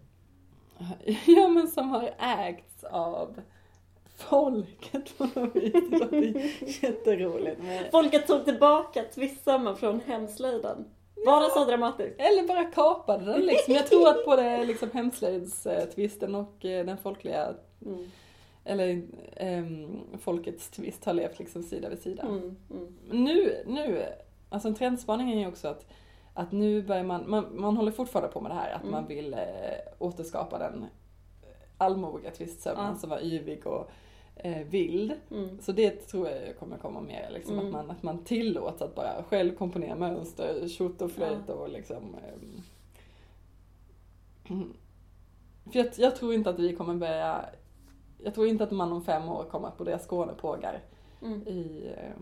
[1.25, 3.41] ja men som har ägts av
[4.15, 5.73] folket på något vis.
[5.73, 7.61] Det låter jätteroligt.
[7.91, 10.85] Folket tog tillbaka twistsömmen från hemslöjden.
[11.25, 12.19] Var det så dramatiskt?
[12.19, 13.73] eller bara kapade den liksom.
[13.73, 17.53] Jag tror att både liksom hemslöjdstvisten och eh, den folkliga,
[17.85, 18.11] Mm.
[18.65, 19.01] eller
[19.35, 22.23] ehm, folkets twist har levt liksom sida vid sida.
[22.23, 22.55] Mm.
[22.71, 22.93] Mm.
[23.23, 24.05] nu, nu,
[24.49, 25.85] alltså en trendspaning är ju också att,
[26.33, 28.91] att nu börjar man, man, man håller fortfarande på med det här att Mm.
[28.91, 29.39] man vill eh,
[29.99, 30.85] återskapa den
[31.77, 32.95] allmogiga tvistsömnen Ja.
[32.99, 33.91] som var yvig och
[34.43, 35.13] eh, vild.
[35.31, 35.61] Mm.
[35.61, 37.65] Så det tror jag kommer komma mer, liksom, Mm.
[37.65, 42.15] att, man, att man tillåts att bara själv komponera mönster, tjott och flöjt och liksom
[44.49, 44.73] mm.
[45.71, 47.45] För jag, jag tror inte att vi kommer börja,
[48.23, 50.81] jag tror inte att man om fem år kommer att brodera Skånepågar
[51.23, 51.47] Mm.
[51.47, 52.21] i eh,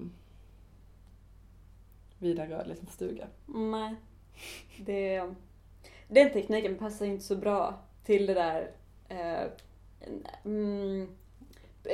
[2.18, 3.28] vid en röd liten stuga.
[3.46, 3.96] Nej.
[4.86, 5.34] Det,
[6.08, 8.72] den tekniken passar inte så bra till det där
[9.10, 9.48] eh,
[10.46, 11.08] mm,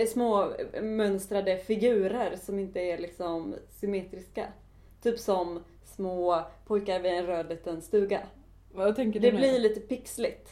[0.08, 4.48] små mönstrade figurer som inte är liksom symmetriska.
[5.04, 5.64] Typ som
[5.96, 8.20] små pojkar vid en röd liten stuga.
[8.74, 9.40] Vad tänker du Det nu?
[9.40, 10.50] blir lite pixligt.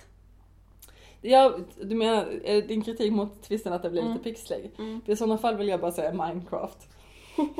[1.22, 2.26] Ja, du menar
[2.68, 4.14] din kritik mot twisten att det blir Mm.
[4.14, 4.72] lite pixlig?
[4.80, 5.02] Mm.
[5.06, 6.78] I sådana fall vill jag bara säga Minecraft.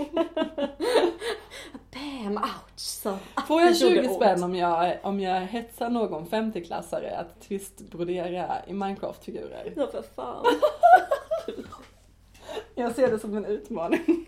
[1.94, 2.72] Bam, ouch!
[2.76, 3.18] Så.
[3.48, 4.16] Får jag Det gjorde 20 ont.
[4.16, 9.74] spänn om jag, om jag hetsar någon 50-klassare att twistbrodera i Minecraft-figurer?
[9.76, 10.46] Ja för fan.
[12.76, 14.00] Jag ser det som en utmaning.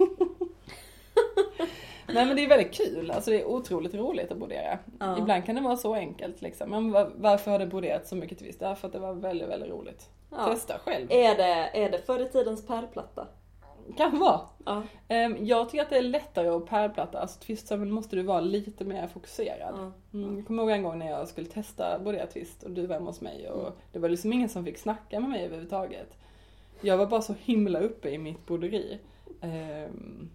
[2.08, 4.80] Nej men det är väldigt kul, alltså det är otroligt roligt att brodera.
[5.00, 5.18] Ja.
[5.18, 6.70] Ibland kan det vara så enkelt liksom.
[6.70, 8.60] Men var, varför har det broderat så mycket twist?
[8.60, 10.10] Därför att det var väldigt, väldigt roligt.
[10.32, 10.46] Ja.
[10.46, 11.08] Testa själv.
[11.10, 13.28] Är det, är det förr i tidens pärlplatta?
[13.98, 14.42] Kan vara.
[14.66, 14.84] Ja.
[15.08, 18.86] Ehm, jag tycker att det är lättare att pärlplatta, alltså twistsömmen måste du vara lite
[18.86, 19.92] mer fokuserad.
[20.14, 22.94] Mm, jag kommer ihåg en gång när jag skulle testa både twist och du var
[22.96, 23.74] hemma hos mig och Mm.
[23.92, 26.18] det var liksom ingen som fick snacka med mig överhuvudtaget.
[26.82, 29.00] Jag var bara så himla uppe i mitt broderi.
[29.42, 30.30] Ehm,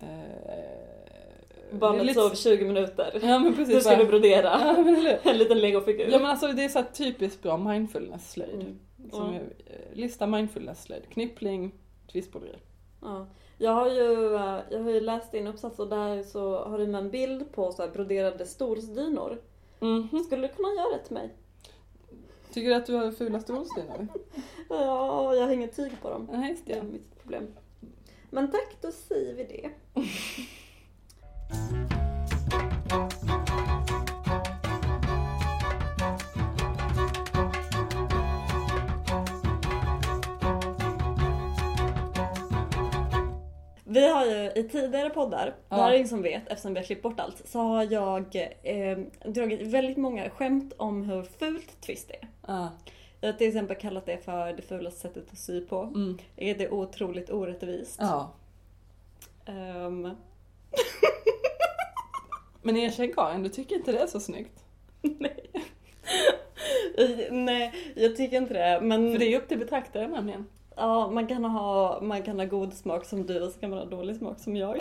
[0.00, 3.20] eh, Barnet lite- sov 20 minuter.
[3.22, 3.84] Ja men Du precis.
[3.84, 6.08] skulle bara- brodera Ja men en liten legofigur.
[6.10, 8.54] Ja men alltså det är så typiskt bra mindfulness-slöjd.
[8.54, 8.78] Mm.
[9.34, 11.02] Är, eh, lista mindfulness-slöjd.
[11.08, 11.72] Knippling,
[12.12, 12.56] twistbroderi.
[13.02, 13.26] Ja.
[13.58, 16.86] Jag har ju, eh, jag har ju läst din uppsats och där så har du
[16.86, 19.38] med en bild på så broderade stolsdynor.
[19.80, 20.24] Mhm.
[20.26, 21.30] Skulle du kunna göra det till mig?
[22.52, 24.08] Tycker du att du har fula stolsdynor?
[24.68, 26.28] Ja, jag har inget tyg på dem.
[26.32, 26.86] Nej just Det är det.
[26.86, 27.46] mitt problem.
[28.30, 29.70] Men tack, då säger vi det.
[43.84, 45.76] Vi har ju i tidigare poddar, Ja.
[45.76, 48.36] det här är ingen som vet eftersom vi har klippt bort allt, så har jag
[48.62, 48.98] eh,
[49.32, 52.28] dragit väldigt många skämt om hur fult twist är.
[52.46, 52.70] Ja.
[53.20, 55.80] Jag har till exempel kallat det för det fulaste sättet att sy på.
[55.82, 56.18] Mm.
[56.36, 57.96] Är det otroligt orättvist?
[58.00, 58.32] ja.
[59.46, 60.10] Ehm,
[62.62, 64.64] Men erkänn Karin, du tycker inte det är så snyggt?
[65.02, 65.50] nej.
[67.30, 68.80] nej, jag tycker inte det.
[68.82, 70.46] Men För det är ju upp till betraktaren nämligen.
[70.76, 73.78] ja, man, kan ha, man kan ha god smak som du och så kan man
[73.78, 74.76] ha dålig smak som jag.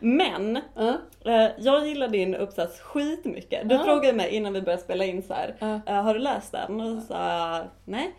[0.00, 0.56] Men
[1.24, 3.68] eh, jag gillar din uppsats skitmycket.
[3.68, 3.84] Du Ja.
[3.84, 5.80] frågade mig innan vi började spela in så här.
[5.86, 6.80] Eh, har du läst den?
[6.80, 8.14] Och så sa nej.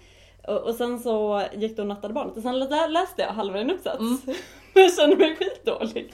[0.66, 3.70] Och, sen så gick du och nattade barnet och sen lä- läste jag halva din
[3.72, 4.00] uppsats.
[4.00, 4.18] Mm.
[4.74, 6.14] jag kände mig skitdålig.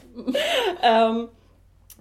[0.82, 1.30] Ehm,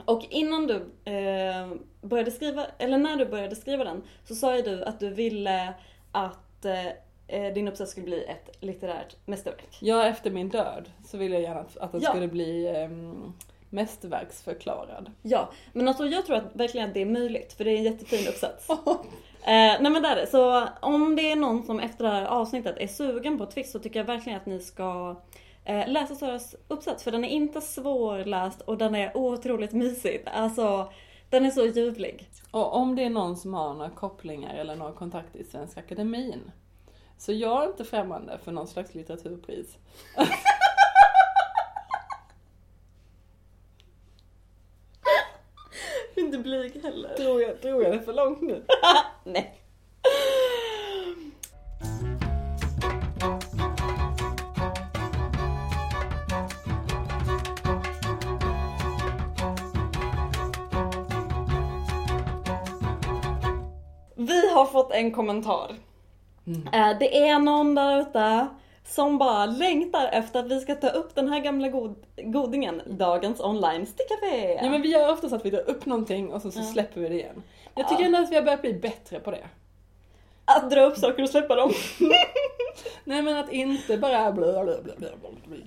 [0.05, 0.75] och innan du
[1.13, 1.69] eh,
[2.03, 5.75] började skriva, eller när du började skriva den, så sa ju du att du ville
[6.13, 6.87] att eh,
[7.29, 9.79] eh, din uppsats skulle bli ett litterärt mästerverk.
[9.81, 12.11] Ja, efter min död så ville jag gärna att, att den Ja.
[12.11, 13.35] skulle bli um,
[13.73, 15.11] mästerverksförklarad.
[15.23, 17.83] Ja, men alltså jag tror att verkligen att det är möjligt, för det är en
[17.83, 18.69] jättefin uppsats.
[19.45, 20.27] Eh, nej men det är det.
[20.27, 23.79] Så om det är någon som efter det här avsnittet är sugen på Twist så
[23.79, 25.17] tycker jag verkligen att ni ska
[25.65, 27.05] eh, läsa Saras uppsats.
[27.05, 30.23] För den är inte svårläst och den är otroligt mysig.
[30.27, 30.93] Alltså,
[31.31, 32.29] den är så ljuvlig.
[32.51, 36.51] Och om det är någon som har några kopplingar eller några kontakter i Svenska Akademin.
[37.19, 39.79] Så jag är inte främmande för någon slags litteraturpris.
[46.17, 47.09] Inte blyg heller.
[47.15, 48.63] Tror jag, tror jag det för långt nu?
[49.25, 49.59] Nej.
[64.17, 65.75] Vi har fått en kommentar.
[66.47, 66.67] Mm.
[66.73, 68.49] Eh, Det är någon där ute
[68.85, 73.41] som bara längtar efter att vi ska ta upp den här gamla god godingen, dagens
[73.41, 74.53] online stickcafé.
[74.63, 76.65] Ja men vi gör ofta så att vi drar upp någonting och så, så Ja.
[76.65, 77.43] släpper vi det igen.
[77.75, 78.07] Jag tycker Ja.
[78.07, 79.47] ändå att vi har börjat bli bättre på det.
[80.45, 81.73] Att dra upp saker och släppa dem.
[83.05, 85.09] Nej men att inte bara bla bla bla bla.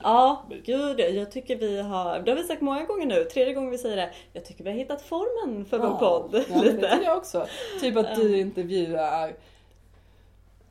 [0.03, 3.71] Ja, gud jag tycker vi har, det har vi sagt många gånger nu, tredje gången
[3.71, 4.09] vi säger det.
[4.33, 6.29] Jag tycker vi har hittat formen för vår podd.
[6.33, 6.89] Ja, men det lite.
[6.89, 7.45] tycker jag också.
[7.81, 9.33] Typ att du intervjuar...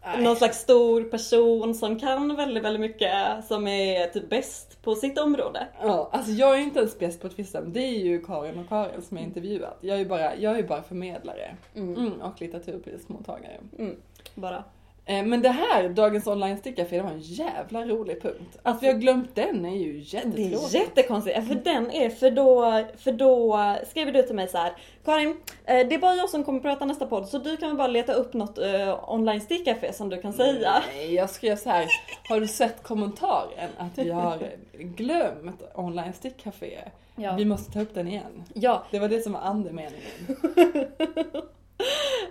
[0.05, 0.23] Nej.
[0.23, 5.19] Någon slags stor person som kan väldigt, väldigt mycket, som är typ bäst på sitt
[5.19, 5.67] område.
[5.83, 7.73] Ja, alltså jag är inte ens bäst på twisten.
[7.73, 9.79] Det är ju Karin och Karin som jag intervjuat.
[9.81, 11.57] Jag är bara, jag är bara förmedlare.
[11.75, 11.97] Mm.
[11.97, 13.61] Mm, och litteraturprismottagare.
[13.79, 13.97] Mm,
[14.35, 14.65] bara.
[15.07, 18.59] Eh, Men det här, dagens online stickcafé, det var en jävla rolig punkt.
[18.63, 20.75] Att vi har glömt den är ju Det jättetråkigt.
[20.75, 23.59] är jättekonstigt, för den är, för då, för då
[23.91, 24.73] skriver du till mig så här.
[25.05, 25.29] Karin,
[25.65, 27.89] eh, det är bara jag som kommer prata nästa podd så du kan väl bara
[27.89, 30.83] leta upp något eh, online stickcafé som du kan säga.
[30.95, 31.87] Nej, jag skrev så här.
[32.29, 34.39] Har du sett kommentaren att vi har
[34.73, 36.79] glömt online stickcafé?
[37.17, 37.35] Ja.
[37.37, 38.45] Vi måste ta upp den igen.
[38.55, 40.01] Ja, Det var det som var andemeningen.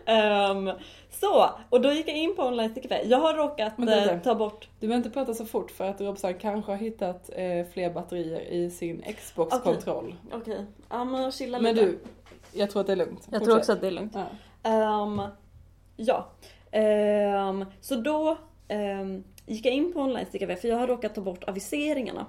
[0.06, 0.72] ehm,
[1.24, 3.02] så, och då gick jag in på online stickcafé.
[3.08, 6.02] Jag har råkat Men eh, ta bort Du behöver inte prata så fort för att
[6.02, 10.16] Robson kanske har hittat eh, fler batterier i sin Xbox-kontroll.
[10.32, 11.86] Okej, ja men chilla Men lite.
[11.88, 12.00] du,
[12.54, 13.28] jag tror att det är lugnt.
[13.32, 13.60] jag tror Fortsätt.
[13.60, 14.16] också att det är lugnt.
[14.16, 14.26] Ja.
[14.70, 15.22] Ehm,
[15.96, 16.30] ja,
[16.74, 21.22] Ehm, så då ehm, gick jag in på online stickcafé för jag har råkat ta
[21.22, 22.26] bort aviseringarna.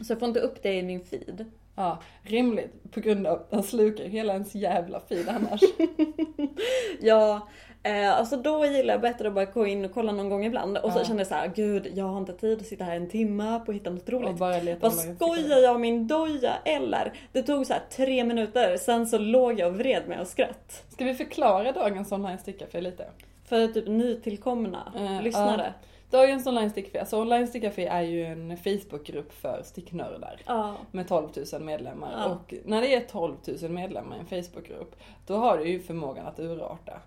[0.00, 1.44] Så jag får inte upp det i min feed.
[1.74, 2.92] ja, rimligt.
[2.92, 5.60] På grund av att han slukar hela ens jävla feed annars.
[7.00, 7.48] Ja,
[7.82, 10.78] eh, alltså då gillar jag bättre att bara gå in och kolla någon gång ibland.
[10.78, 11.04] Och så Ja.
[11.04, 13.70] kände jag så här, gud jag har inte tid att sitta här en timme på
[13.72, 14.36] att hitta något och roligt.
[14.36, 17.12] bara leta Vad skojar jag min doja eller?
[17.32, 20.84] Det tog så här tre minuter, sen så låg jag och vred mig och skratt.
[20.88, 23.04] Ska vi förklara dagens online stickcafé lite?
[23.44, 25.74] För typ nytillkomna Eh, lyssnare.
[26.10, 30.40] Dagens online stickcafé, alltså online stickcafé är ju en Facebookgrupp för sticknördar.
[30.46, 30.74] Ja.
[30.90, 32.12] med 12 000 medlemmar.
[32.18, 32.24] Ja.
[32.26, 36.26] Och när det är 12 000 medlemmar i en Facebookgrupp, då har det ju förmågan
[36.26, 37.00] att urarta.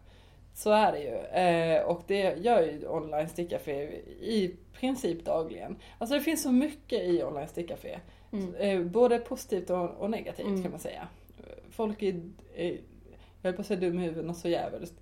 [0.53, 1.15] Så är det ju.
[1.41, 3.73] Eh, och det gör ju online stickcafé
[4.21, 5.75] i princip dagligen.
[5.97, 7.99] Alltså det finns så mycket i online stickcafé.
[8.33, 8.55] Mm.
[8.55, 10.61] Eh, både positivt och, och negativt Mm.
[10.63, 11.07] kan man säga.
[11.71, 12.21] Folk är,
[12.55, 12.77] är
[13.41, 14.93] jag höll på att säga dum i huvudet och så jävligt.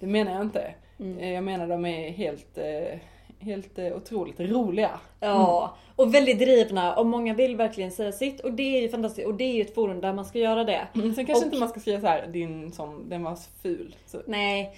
[0.00, 0.74] Det menar jag inte.
[0.98, 1.18] Mm.
[1.18, 2.98] Eh, Jag menar de är helt, eh,
[3.40, 5.00] helt eh, otroligt roliga.
[5.20, 9.26] Ja, och väldigt drivna och många vill verkligen säga sitt och det är ju fantastiskt
[9.26, 10.88] och det är ju ett forum där man ska göra det.
[10.94, 13.96] Mm, sen kanske Och- inte man ska skriva så här, din som, den var ful.
[14.06, 14.76] Så, Nej,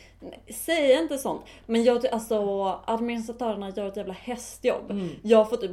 [0.49, 1.43] säg inte sånt.
[1.67, 2.37] Men jag, alltså
[2.85, 4.91] administratörerna gör ett jävla hästjobb.
[4.91, 5.09] Mm.
[5.23, 5.71] Jag får typ,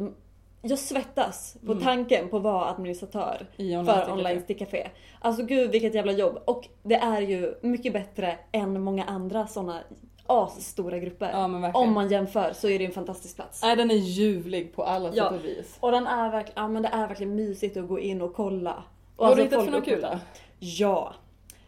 [0.62, 1.84] jag svettas på Mm.
[1.84, 4.88] tanken på att vara administratör online för online stickcafé.
[5.22, 6.40] Alltså gud vilket jävla jobb.
[6.46, 9.80] Och det är ju mycket bättre än många andra såna
[10.28, 11.30] asstora grupper.
[11.32, 11.72] Ja.
[11.74, 13.64] Om man jämför så är det en fantastisk plats.
[13.64, 15.30] Nej den är ljuvlig på alla sätt Ja.
[15.30, 15.78] och vis.
[15.80, 18.84] Och den är verkligen, ja men det är verkligen mysigt att gå in och kolla.
[19.16, 20.20] Och har du alltså hittat för något kul då?
[20.60, 21.14] Ja.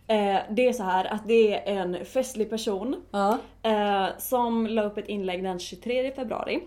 [0.07, 3.37] Eh, det är så här att det är en festlig person Ja.
[3.63, 6.63] eh, som la upp ett inlägg den 23 februari.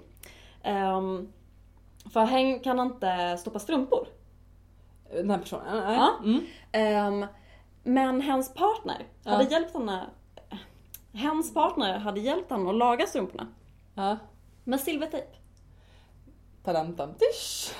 [0.63, 1.33] Ehm,
[2.13, 4.07] för hen kan inte stoppa strumpor.
[5.15, 5.65] Den här personen?
[5.85, 5.97] Nej.
[5.97, 6.11] Ja.
[6.25, 6.41] Mm.
[6.73, 7.27] Ehm,
[7.83, 10.07] men hens partner hade hjälpt henne
[11.13, 13.47] Hens partner hade hjälpt henne att laga strumporna
[13.95, 14.17] Ja.
[14.65, 15.27] med silvertejp.
[17.19, 17.75] Tisch.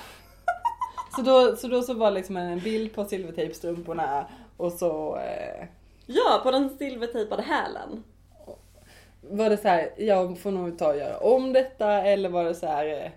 [1.15, 4.27] Så då, så då så var liksom en bild på silvertejpstrumporna
[4.57, 5.67] och så eh,
[6.05, 8.03] Ja, på den silvertejpade hälen.
[9.21, 12.55] var det så här, jag får nog ta och göra om detta eller var det
[12.55, 13.11] så här, eh,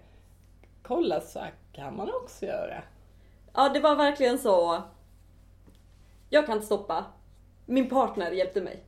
[0.82, 2.82] kolla så här kan man också göra.
[3.54, 4.82] Ja, det var verkligen så.
[6.30, 7.04] Jag kan inte stoppa.
[7.66, 8.82] Min partner hjälpte mig.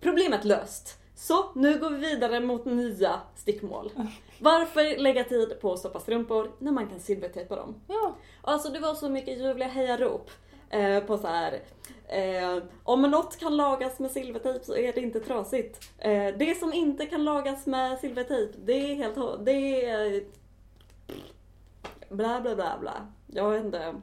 [0.00, 0.96] Problemet löst.
[1.16, 3.90] Så, nu går vi vidare mot nya stickmål.
[4.38, 7.74] Varför lägga tid på att stoppa strumpor när man kan silvertejpa dem?
[7.88, 8.16] Ja.
[8.42, 10.30] Alltså det var så mycket ljuvliga hejarop
[10.70, 11.60] eh, på så här.
[12.08, 15.90] Eh, om något kan lagas med silvertejp så är det inte trasigt.
[15.98, 19.44] Eh, det som inte kan lagas med silvertejp, det är helt...
[19.44, 20.22] Det är...
[22.08, 23.06] Bla bla bla bla.
[23.26, 23.94] Jag vet inte.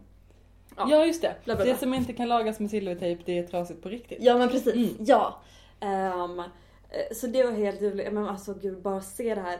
[0.77, 0.87] Ja.
[0.91, 1.35] Ja just det.
[1.45, 1.73] Bla, bla, bla.
[1.73, 4.17] Det som inte kan lagas med silvertejp det är trasigt på riktigt.
[4.21, 4.95] Ja men precis, Mm.
[4.99, 5.39] ja.
[5.79, 6.45] Eh,
[7.11, 8.13] så det var helt ljuvligt.
[8.13, 9.59] Men alltså gud, bara se det här.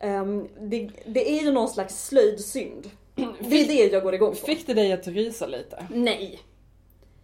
[0.00, 2.90] Ehm, det, det är ju någon slags slöjdsynd.
[3.40, 4.36] Det är det jag går igång på.
[4.36, 5.86] Fick det dig att rysa lite?
[5.90, 6.40] Nej.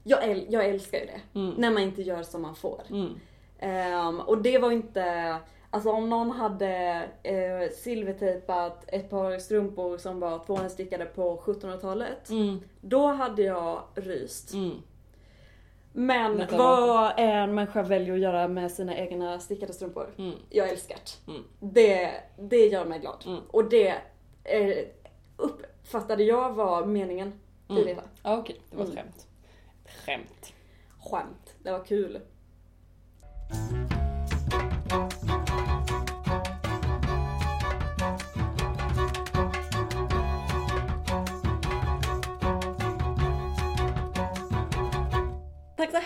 [0.05, 1.39] Jag, äl- jag älskar ju det.
[1.39, 1.55] Mm.
[1.59, 2.83] När man inte gör som man får.
[2.91, 3.11] Mm.
[3.59, 5.37] Ehm, och det var inte...
[5.71, 12.31] Alltså om någon hade eh, silvertejpat ett par strumpor som var tvåhandsstickade på 1700-talet.
[12.31, 12.61] Mm.
[12.81, 14.55] Då hade jag ryst.
[14.55, 14.83] Mm.
[15.93, 20.15] Men vad en människa väljer att göra med sina egna stickade strumpor.
[20.19, 20.35] Mm.
[20.51, 21.33] Jag älskar det.
[21.33, 21.45] Mm.
[21.61, 23.25] Det, det gör mig glad.
[23.27, 23.41] Mm.
[23.51, 23.95] Och det
[24.45, 24.85] eh,
[25.37, 27.29] uppfattade jag var meningen
[27.69, 27.83] i Mm.
[27.85, 28.03] det hela.
[28.23, 29.03] Okej, det var ett Mm.
[29.05, 29.27] skämt.
[30.07, 30.53] Skämt.
[31.01, 31.55] Skämt.
[31.63, 32.21] Det var kul.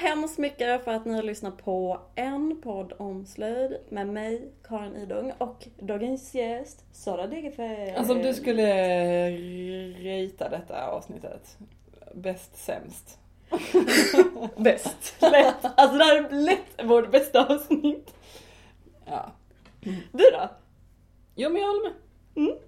[0.00, 4.96] Hemskt mycket för att ni har lyssnat på en podd om slöjd med mig, Karin
[4.96, 7.96] Idung och dagens gäst, Sara Degerfeld.
[7.96, 9.30] Alltså om du skulle
[9.90, 11.58] rita detta avsnittet,
[12.14, 13.18] bäst sämst.
[14.56, 15.16] Bäst.
[15.20, 15.64] Lätt.
[15.76, 18.14] Alltså det här är lätt vårt bästa avsnitt.
[19.04, 19.32] Ja.
[20.12, 20.48] Du då?
[21.34, 21.92] Jo men jag håller med.
[22.36, 22.58] Mm.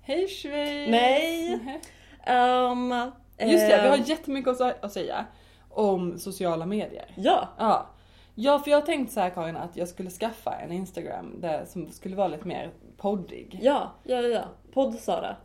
[0.00, 0.90] Hej Schweiz!
[0.90, 1.58] Nej.
[1.64, 2.70] Nej.
[2.70, 2.90] Um,
[3.38, 5.26] Just det, vi har eh, jättemycket att säga
[5.74, 7.12] om sociala medier.
[7.16, 7.48] Ja.
[7.58, 7.86] Ja.
[8.34, 11.64] Ja, för jag har tänkt så här Karin att jag skulle skaffa en Instagram där,
[11.64, 13.58] som skulle vara lite mer poddig.
[13.62, 14.42] Ja, ja, ja.
[14.74, 15.36] Podd-Sara.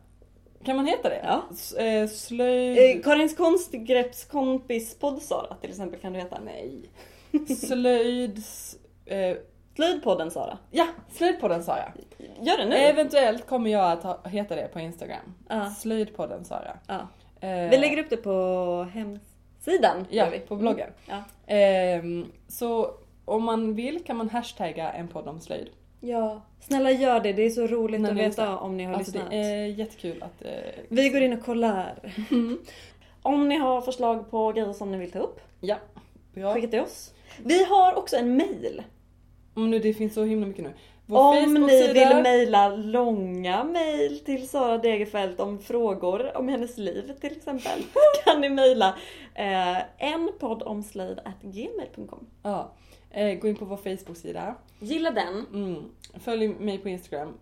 [0.63, 1.21] Kan man heta det?
[1.23, 1.41] Ja.
[1.51, 2.77] S- eh, slöjd...
[2.97, 6.39] Eh, Karins konstgreppskompis Podd-Sara till exempel kan du heta.
[6.45, 6.89] Nej.
[7.67, 8.37] Slöjd...
[8.37, 8.75] s-
[9.05, 9.37] Eh,
[9.75, 10.57] Slöjdpodden Sara.
[10.71, 11.91] ja, Slöjdpodden sa jag.
[12.47, 12.75] Gör det nu.
[12.75, 15.33] Eventuellt kommer jag att ha, heta det på Instagram.
[15.49, 15.69] Ja.
[15.69, 16.77] Slöjdpodden Sara.
[16.87, 16.99] ja.
[17.47, 19.28] Eh, Vi lägger upp det på hemsidan.
[19.81, 20.39] Ja, gör vi.
[20.39, 20.89] på bloggen.
[21.07, 21.23] Ja.
[21.47, 22.91] Ehm, så
[23.25, 25.69] om man vill kan man hashtagga en podd om slöjd.
[25.99, 26.41] ja.
[26.61, 29.31] Snälla gör det, det är så roligt När att veta om ni har Alltså lyssnat.
[29.31, 30.41] det är jättekul att...
[30.45, 30.51] Eh,
[30.89, 32.13] Vi går in och kollar.
[33.21, 35.75] Om ni har förslag på grejer som ni vill ta upp, ja,
[36.33, 36.53] bra.
[36.53, 37.13] skicka till oss.
[37.43, 38.83] Vi har också en mail.
[39.53, 40.73] Om nu det finns så himla mycket nu.
[41.09, 47.31] Om ni vill mejla långa mejl till Sara Degerfelt om frågor om hennes liv till
[47.31, 47.83] exempel
[48.25, 48.95] kan ni mejla
[49.33, 52.27] eh, en poddomslöjd gmail.com.
[52.43, 52.71] Ja.
[53.09, 54.55] Eh, gå in på vår Facebook-sida.
[54.79, 55.45] Gilla den.
[55.53, 55.83] Mm.
[56.13, 57.33] Följ mig på Instagram.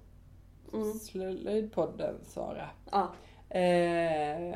[0.73, 0.93] Mm.
[0.93, 2.69] Slöjdpodden Sara.
[2.91, 3.13] Ja.
[3.59, 4.55] Eh,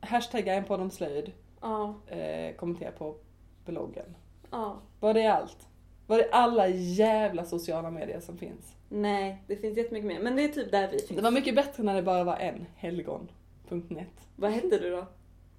[0.00, 1.32] hashtagga en podd om slöjd.
[1.60, 1.94] Ja.
[2.06, 3.16] Eh, kommentera på
[3.64, 4.14] bloggen.
[4.50, 4.80] Ja.
[5.00, 5.67] Var det allt?
[6.08, 8.72] Var det alla jävla sociala medier som finns?
[8.88, 10.20] Nej, det finns jättemycket mer.
[10.20, 11.10] Men det är typ där vi finns.
[11.16, 14.08] Det var mycket bättre när det bara var en, helgon.net.
[14.36, 15.06] Vad hette du då?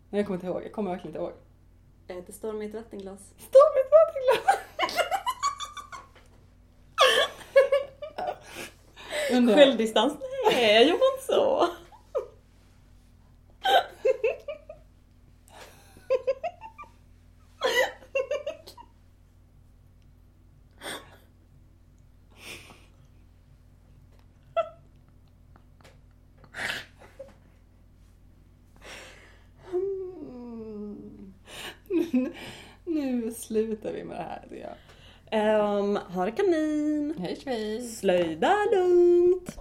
[0.10, 1.34] Nej jag kommer inte ihåg, jag kommer verkligen inte ihåg.
[2.08, 3.20] Jag heter Storm i ett vattenglas.
[3.38, 4.60] Stormigt vattenglas!
[9.32, 10.14] Undrar- Självdistans?
[10.52, 11.68] Nej, jag jobbar inte så.
[32.86, 33.32] Nu
[33.80, 35.80] slutar vi med det här jag.
[35.80, 37.15] Um, ha det kanin.
[37.19, 37.82] Hej svej!
[37.82, 39.57] Slöjda lugnt.